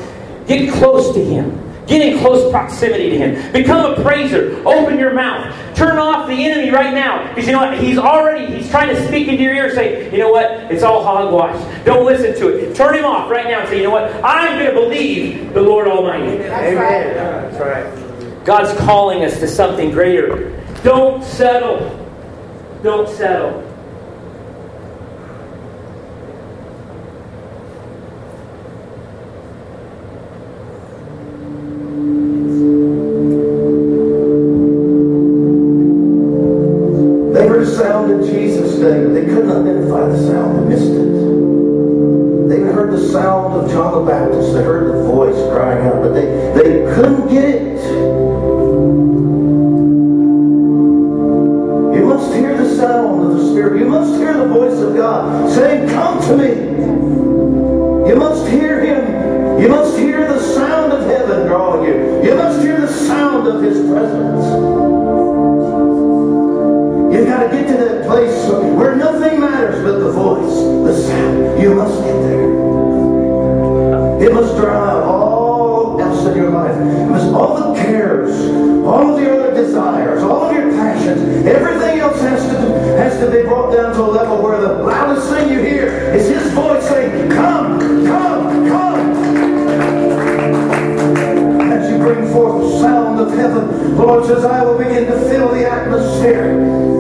Get 0.47 0.73
close 0.75 1.15
to 1.15 1.25
Him. 1.25 1.68
Get 1.89 2.03
in 2.03 2.19
close 2.19 2.51
proximity 2.51 3.09
to 3.11 3.17
Him. 3.17 3.53
Become 3.53 3.93
a 3.93 4.03
praiser. 4.03 4.63
Open 4.67 4.99
your 4.99 5.15
mouth. 5.15 5.55
Turn 5.75 5.97
off 5.97 6.29
the 6.29 6.45
enemy 6.45 6.71
right 6.71 6.93
now. 6.93 7.27
Because 7.29 7.47
you 7.47 7.53
know 7.53 7.61
what? 7.61 7.79
He's 7.79 7.97
already, 7.97 8.55
he's 8.55 8.71
trying 8.71 8.95
to 8.95 9.07
speak 9.07 9.27
into 9.29 9.43
your 9.43 9.55
ear 9.55 9.65
and 9.67 9.75
say, 9.75 10.13
you 10.13 10.19
know 10.19 10.31
what? 10.31 10.51
It's 10.71 10.83
all 10.83 11.03
hogwash. 11.03 11.57
Don't 11.85 12.05
listen 12.05 12.39
to 12.41 12.49
it. 12.49 12.77
Turn 12.77 12.95
him 12.95 13.07
off 13.07 13.31
right 13.31 13.47
now 13.47 13.61
and 13.61 13.69
say, 13.69 13.79
you 13.79 13.85
know 13.85 13.91
what? 13.91 14.13
I'm 14.23 14.59
going 14.59 14.75
to 14.75 14.81
believe 14.81 15.55
the 15.55 15.63
Lord 15.63 15.89
Almighty. 15.89 16.37
That's 16.37 16.77
right. 16.77 17.15
That's 17.15 17.59
right. 17.59 18.45
God's 18.45 18.79
calling 18.81 19.25
us 19.25 19.41
to 19.41 19.49
something 19.49 19.91
greater. 19.91 20.63
Don't 20.83 21.25
settle. 21.25 22.07
Don't 22.83 23.09
settle. 23.09 23.68
sound 37.79 38.11
in 38.11 38.27
Jesus 38.27 38.77
name. 38.79 39.15
They 39.15 39.25
couldn't 39.25 39.51
identify 39.51 40.09
the 40.09 40.19
sound. 40.27 40.59
They 40.59 40.75
missed 40.75 40.91
it. 40.91 42.49
They 42.49 42.61
heard 42.73 42.91
the 42.91 43.09
sound 43.09 43.55
of 43.55 43.71
John 43.71 44.05
the 44.05 44.11
Baptist. 44.11 44.53
They 44.53 44.63
heard 44.65 44.93
the 44.93 45.05
voice 45.05 45.37
crying 45.53 45.87
out, 45.87 46.03
but 46.03 46.13
they, 46.13 46.27
they 46.59 46.95
couldn't 46.95 47.29
get 47.29 47.45
it. 47.45 47.79
You 51.95 52.05
must 52.05 52.35
hear 52.35 52.57
the 52.57 52.77
sound 52.77 53.23
of 53.25 53.39
the 53.39 53.49
Spirit. 53.53 53.79
You 53.79 53.87
must 53.87 54.19
hear 54.19 54.35
the 54.35 54.49
voice 54.49 54.79
of 54.81 54.97
God 54.97 55.49
saying, 55.53 55.89
Come 55.91 56.21
to 56.23 56.37
me. 56.37 58.09
You 58.11 58.17
must 58.17 58.49
hear 58.49 58.81
Him. 58.81 59.63
You 59.63 59.69
must 59.69 59.97
hear 59.97 60.27
the 60.27 60.41
sound 60.41 60.93
of 60.93 61.07
heaven 61.07 61.47
drawing 61.47 61.85
you. 61.89 62.25
You 62.25 62.35
must 62.35 62.61
hear 62.61 62.81
the 62.81 62.93
sound 62.93 63.47
of 63.47 63.63
His 63.63 63.89
presence. 63.89 64.28
you 70.89 71.75
must 71.75 72.03
get 72.03 72.23
there. 72.23 72.49
It 74.23 74.33
must 74.33 74.57
drown 74.57 74.89
out 74.89 75.03
all 75.03 76.01
else 76.01 76.25
in 76.25 76.35
your 76.35 76.51
life. 76.51 76.75
It 76.75 77.07
must 77.11 77.27
all 77.35 77.75
the 77.75 77.79
cares, 77.79 78.31
all 78.87 79.15
the 79.15 79.31
other 79.31 79.55
desires, 79.55 80.23
all 80.23 80.47
of 80.47 80.57
your 80.57 80.71
passions, 80.73 81.45
everything 81.47 82.01
else 82.01 82.19
has 82.23 82.43
to 82.49 82.59
has 82.97 83.19
to 83.21 83.31
be 83.31 83.43
brought 83.43 83.75
down 83.75 83.95
to 83.97 84.03
a 84.03 84.11
level 84.11 84.43
where 84.43 84.59
the 84.63 84.83
loudest 84.83 85.29
thing 85.29 85.51
you 85.53 85.61
hear 85.61 85.89
is 86.15 86.27
His 86.27 86.51
voice 86.53 86.89
saying, 86.89 87.31
"Come, 87.33 88.07
come, 88.07 88.69
come." 88.69 89.13
As 91.71 91.91
you 91.91 91.99
bring 91.99 92.33
forth 92.33 92.63
the 92.63 92.81
sound 92.81 93.21
of 93.21 93.35
heaven, 93.35 93.95
the 93.95 94.07
Lord 94.07 94.25
says, 94.25 94.43
"I 94.43 94.65
will 94.65 94.79
begin 94.79 95.05
to 95.05 95.21
fill 95.29 95.49
the 95.49 95.71
atmosphere." 95.71 96.98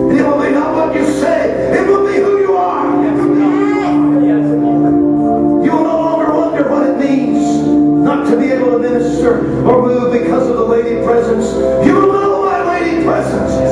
because 10.23 10.49
of 10.49 10.57
the 10.57 10.65
lady 10.65 11.05
presence. 11.05 11.53
You 11.87 11.93
know 11.93 12.45
my 12.45 12.81
lady 12.81 13.05
presence. 13.05 13.68